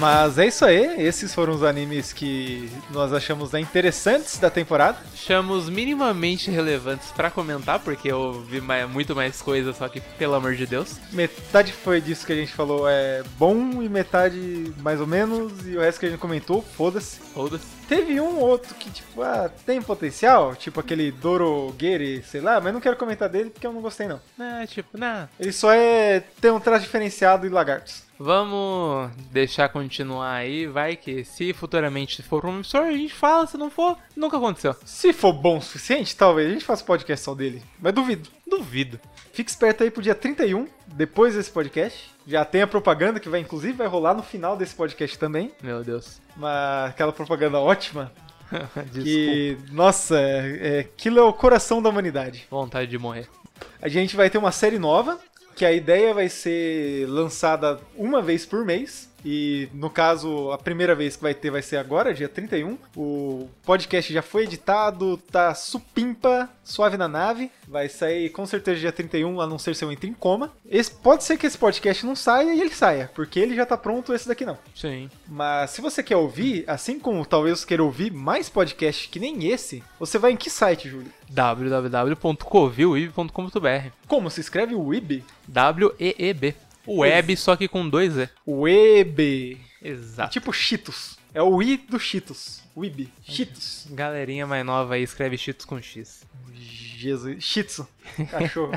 [0.00, 4.96] Mas é isso aí, esses foram os animes que nós achamos né, interessantes da temporada.
[5.12, 10.34] Achamos minimamente relevantes pra comentar, porque eu vi mais- muito mais coisa, só que pelo
[10.34, 10.96] amor de Deus.
[11.12, 15.76] Metade foi disso que a gente falou é bom e metade mais ou menos, e
[15.76, 17.20] o resto que a gente comentou, foda-se.
[17.34, 17.66] Foda-se.
[17.86, 22.80] Teve um outro que, tipo, ah, tem potencial, tipo aquele Dorogueri, sei lá, mas não
[22.80, 24.20] quero comentar dele porque eu não gostei não.
[24.40, 25.28] É, tipo, não.
[25.38, 28.08] Ele só é tem um traço diferenciado e lagartos.
[28.22, 33.70] Vamos deixar continuar aí, vai que se futuramente for promissor, a gente fala, se não
[33.70, 34.76] for, nunca aconteceu.
[34.84, 38.28] Se for bom o suficiente, talvez a gente faça podcast só dele, mas duvido.
[38.46, 39.00] Duvido.
[39.32, 42.10] Fique esperto aí pro dia 31, depois desse podcast.
[42.26, 45.50] Já tem a propaganda que vai, inclusive, vai rolar no final desse podcast também.
[45.62, 46.20] Meu Deus.
[46.36, 48.12] Uma, aquela propaganda ótima.
[48.92, 52.48] Que, nossa, é, é, aquilo é o coração da humanidade.
[52.50, 53.28] Vontade de morrer.
[53.80, 55.20] A gente vai ter uma série nova,
[55.60, 59.09] que a ideia vai ser lançada uma vez por mês.
[59.24, 62.78] E no caso, a primeira vez que vai ter vai ser agora, dia 31.
[62.96, 67.50] O podcast já foi editado, tá supimpa, suave na nave.
[67.66, 70.52] Vai sair com certeza dia 31, a não ser se eu entre em coma.
[70.68, 73.76] Esse, pode ser que esse podcast não saia e ele saia, porque ele já tá
[73.76, 74.58] pronto, esse daqui não.
[74.74, 75.10] Sim.
[75.28, 79.82] Mas se você quer ouvir, assim como talvez queira ouvir mais podcasts que nem esse,
[79.98, 81.12] você vai em que site, Júlio?
[81.28, 85.24] www.covil.com.br Como se escreve o Web?
[85.46, 86.54] W-E-E-B.
[86.98, 88.28] Web, só que com dois E.
[88.46, 89.60] Web.
[89.82, 90.32] É Exato.
[90.32, 91.18] tipo Cheetos.
[91.32, 92.62] É o I do Cheetos.
[92.76, 93.08] Web.
[93.22, 93.86] Cheetos.
[93.90, 96.24] Galerinha mais nova aí escreve Cheetos com X.
[97.00, 97.42] Jesus.
[97.42, 97.88] Shitsu.
[98.30, 98.72] Cachorro.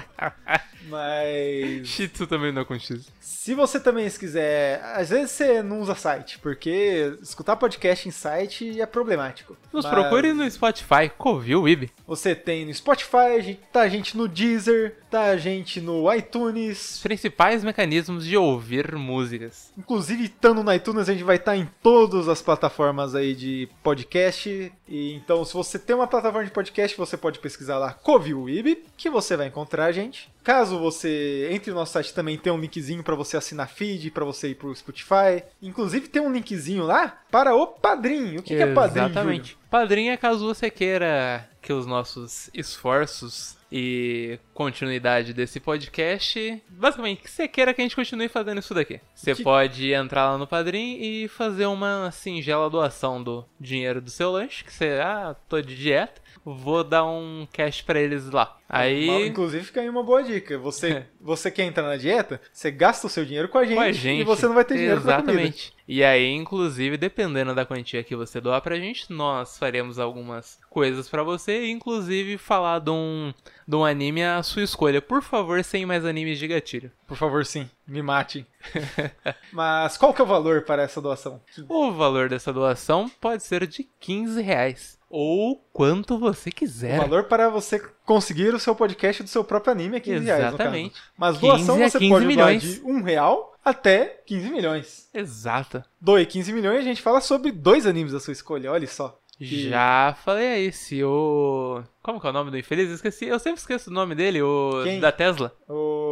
[0.89, 1.87] Mas.
[1.87, 3.07] Cheetos também não é com X.
[3.19, 4.81] Se você também quiser.
[4.95, 9.57] Às vezes você não usa site, porque escutar podcast em site é problemático.
[9.71, 11.89] Nos Mas procure no Spotify, Covil Web.
[12.05, 16.95] Você tem no Spotify, tá a gente no Deezer, tá a gente no iTunes.
[16.95, 19.71] Os principais mecanismos de ouvir músicas.
[19.77, 24.71] Inclusive, estando no iTunes, a gente vai estar em todas as plataformas aí de podcast.
[24.87, 29.09] E então, se você tem uma plataforma de podcast, você pode pesquisar lá Coviweb, que
[29.09, 30.31] você vai encontrar a gente.
[30.43, 34.25] Caso você entre no nosso site também tem um linkzinho para você assinar feed, para
[34.25, 35.41] você ir pro Spotify.
[35.61, 38.39] Inclusive tem um linkzinho lá para o Padrinho.
[38.39, 39.05] O que, que é Padrinho?
[39.07, 39.49] Exatamente.
[39.51, 39.57] Júlio?
[39.71, 47.31] Padrinho é caso você queira que os nossos esforços e continuidade desse podcast, basicamente, que
[47.31, 48.99] você queira que a gente continue fazendo isso daqui.
[49.15, 54.11] Você Que- pode entrar lá no Padrim e fazer uma singela doação do dinheiro do
[54.11, 58.57] seu lanche, que você, ah, tô de dieta, vou dar um cash pra eles lá.
[58.67, 60.57] Aí, Inclusive fica aí uma boa dica.
[60.57, 63.81] Você, você quer entrar na dieta, você gasta o seu dinheiro com a gente, com
[63.81, 64.21] a gente.
[64.21, 65.31] e você não vai ter dinheiro pra comida.
[65.33, 65.73] Exatamente.
[65.87, 71.09] E aí, inclusive, dependendo da quantia que você doar pra gente, nós faremos algumas coisas
[71.09, 73.33] pra você, inclusive falar de um,
[73.67, 75.01] de um anime à sua escolha.
[75.01, 76.91] Por favor, sem mais animes de gatilho.
[77.05, 78.47] Por favor, sim, me mate.
[79.51, 81.41] Mas qual que é o valor para essa doação?
[81.67, 84.97] O valor dessa doação pode ser de 15 reais.
[85.15, 86.97] Ou quanto você O quiser.
[86.97, 90.47] valor para você conseguir o seu podcast do seu próprio anime é 15 reais, no
[90.49, 90.93] Exatamente.
[90.95, 91.05] caso.
[91.15, 92.61] Mas 15 doação você 15 pode doar milhões.
[92.63, 95.09] de 1 real até 15 milhões.
[95.13, 95.83] Exato.
[96.01, 99.19] Doe 15 milhões e a gente fala sobre dois animes da sua escolha, olha só.
[99.37, 101.81] Que- Já falei aí, se o.
[102.03, 102.87] Como que é o nome do infeliz?
[102.87, 103.25] Eu esqueci.
[103.25, 104.81] Eu sempre esqueço o nome dele, o.
[104.83, 104.99] Quem?
[104.99, 105.51] Da Tesla.
[105.67, 106.02] O...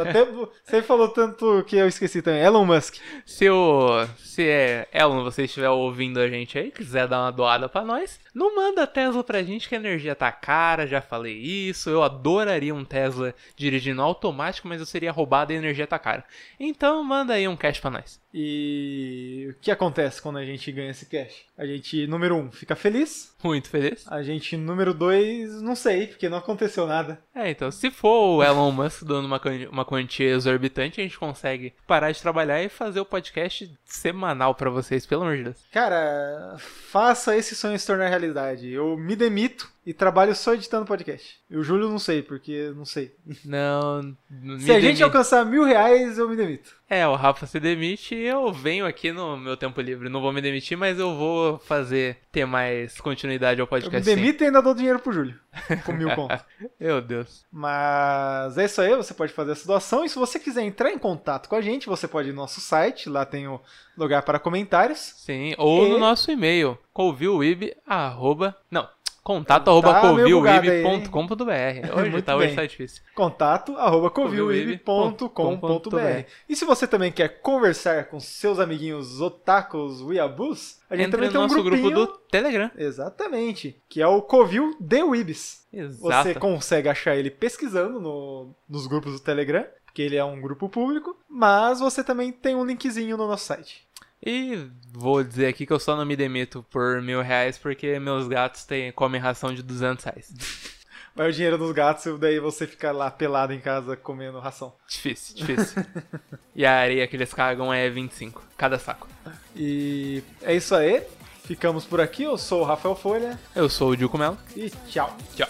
[0.00, 2.42] Até você falou tanto que eu esqueci também.
[2.42, 2.96] Elon Musk.
[3.24, 4.06] Se o.
[4.18, 8.20] Se é Elon, você estiver ouvindo a gente aí, quiser dar uma doada pra nós,
[8.34, 11.90] não manda Tesla pra gente que a energia tá cara, já falei isso.
[11.90, 16.24] Eu adoraria um Tesla dirigindo automático, mas eu seria roubado e a energia tá cara.
[16.58, 18.20] Então manda aí um cash pra nós.
[18.32, 21.44] E o que acontece quando a gente ganha esse cash?
[21.58, 23.34] A gente, número um, fica feliz.
[23.42, 24.06] Muito feliz.
[24.08, 27.20] A gente, número dois, não sei, porque não aconteceu nada.
[27.34, 31.74] É, então, se for o Elon Musk dando uma, uma quantia exorbitante, a gente consegue
[31.86, 35.56] parar de trabalhar e fazer o podcast semanal pra vocês, pelo amor de Deus.
[35.72, 38.70] Cara, faça esse sonho se tornar realidade.
[38.70, 41.40] Eu me demito e trabalho só editando podcast.
[41.50, 43.12] E o Júlio não sei, porque não sei.
[43.44, 44.14] Não.
[44.30, 46.78] me Se a gente demi- alcançar mil reais, eu me demito.
[46.88, 50.08] É, o Rafa se demite e eu venho aqui no meu tempo livre.
[50.08, 54.08] Não vou me demitir, mas eu vou fazer ter mais continuidade ao Eu me podcast.
[54.08, 54.14] sim.
[54.16, 55.38] demito e ainda dou dinheiro pro Júlio.
[55.84, 56.40] Com mil contos.
[56.80, 57.44] Meu Deus.
[57.52, 60.04] Mas é isso aí, você pode fazer essa doação.
[60.04, 62.60] E se você quiser entrar em contato com a gente, você pode ir no nosso
[62.60, 63.60] site, lá tem o
[63.96, 64.98] lugar para comentários.
[65.16, 68.56] Sim, ou E- no nosso e-mail, covilweb, arroba...
[68.70, 68.88] Não,
[69.22, 71.98] contato Tá arroba covilweb.com.br.
[71.98, 73.02] Hoje tá, hoje tá difícil.
[73.14, 80.96] Contato arroba covilweb.com.br E se você também quer conversar com seus amiguinhos otakus weeaboos, a
[80.96, 81.90] gente Entra também no tem um nosso grupinho.
[81.90, 82.70] grupo do Telegram.
[82.76, 85.66] Exatamente, que é o Covil The Weebs.
[85.72, 86.28] Exato.
[86.28, 90.68] Você consegue achar ele pesquisando no- nos grupos do Telegram, porque ele é um grupo
[90.68, 93.86] público, mas você também tem um linkzinho no nosso site.
[94.24, 98.28] E vou dizer aqui que eu só não me demito por mil reais porque meus
[98.28, 100.32] gatos têm, comem ração de 200 reais.
[101.14, 104.72] Vai o dinheiro dos gatos, daí você fica lá pelado em casa comendo ração.
[104.88, 105.84] Difícil, difícil.
[106.54, 109.08] e a areia que eles cagam é 25, cada saco.
[109.56, 111.02] E é isso aí.
[111.44, 114.38] Ficamos por aqui, eu sou o Rafael Folha Eu sou o Dilco Melo.
[114.54, 115.16] e tchau.
[115.34, 115.48] Tchau.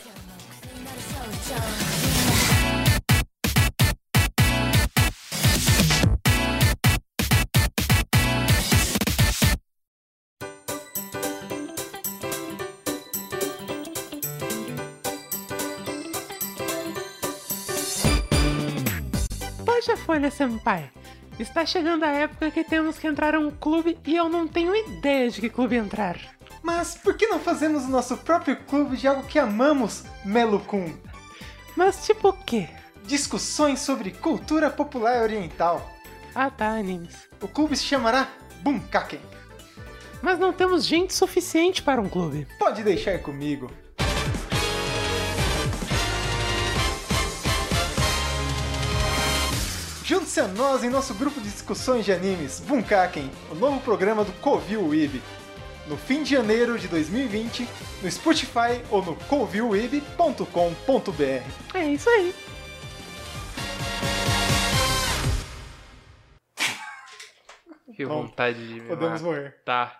[20.11, 20.91] Folha Senpai,
[21.39, 24.75] está chegando a época que temos que entrar a um clube e eu não tenho
[24.75, 26.19] ideia de que clube entrar.
[26.65, 30.93] Mas por que não fazemos o nosso próprio clube de algo que amamos, Melo-kun?
[31.77, 32.69] Mas tipo o quê?
[33.05, 35.89] Discussões sobre cultura popular oriental.
[36.35, 37.29] Ah tá, animes.
[37.41, 38.27] O clube se chamará
[38.63, 39.21] Bunkaken.
[40.21, 42.49] Mas não temos gente suficiente para um clube.
[42.59, 43.71] Pode deixar comigo.
[50.11, 54.33] Junte-se a nós em nosso grupo de discussões de animes, Bunkaken, o novo programa do
[54.41, 55.23] Covil Web.
[55.87, 57.69] No fim de janeiro de 2020,
[58.03, 61.75] no Spotify ou no covilweb.com.br.
[61.75, 62.35] É isso aí.
[67.95, 68.27] Que Pronto.
[68.27, 69.63] vontade de me Podemos morrer.
[69.65, 70.00] Tá.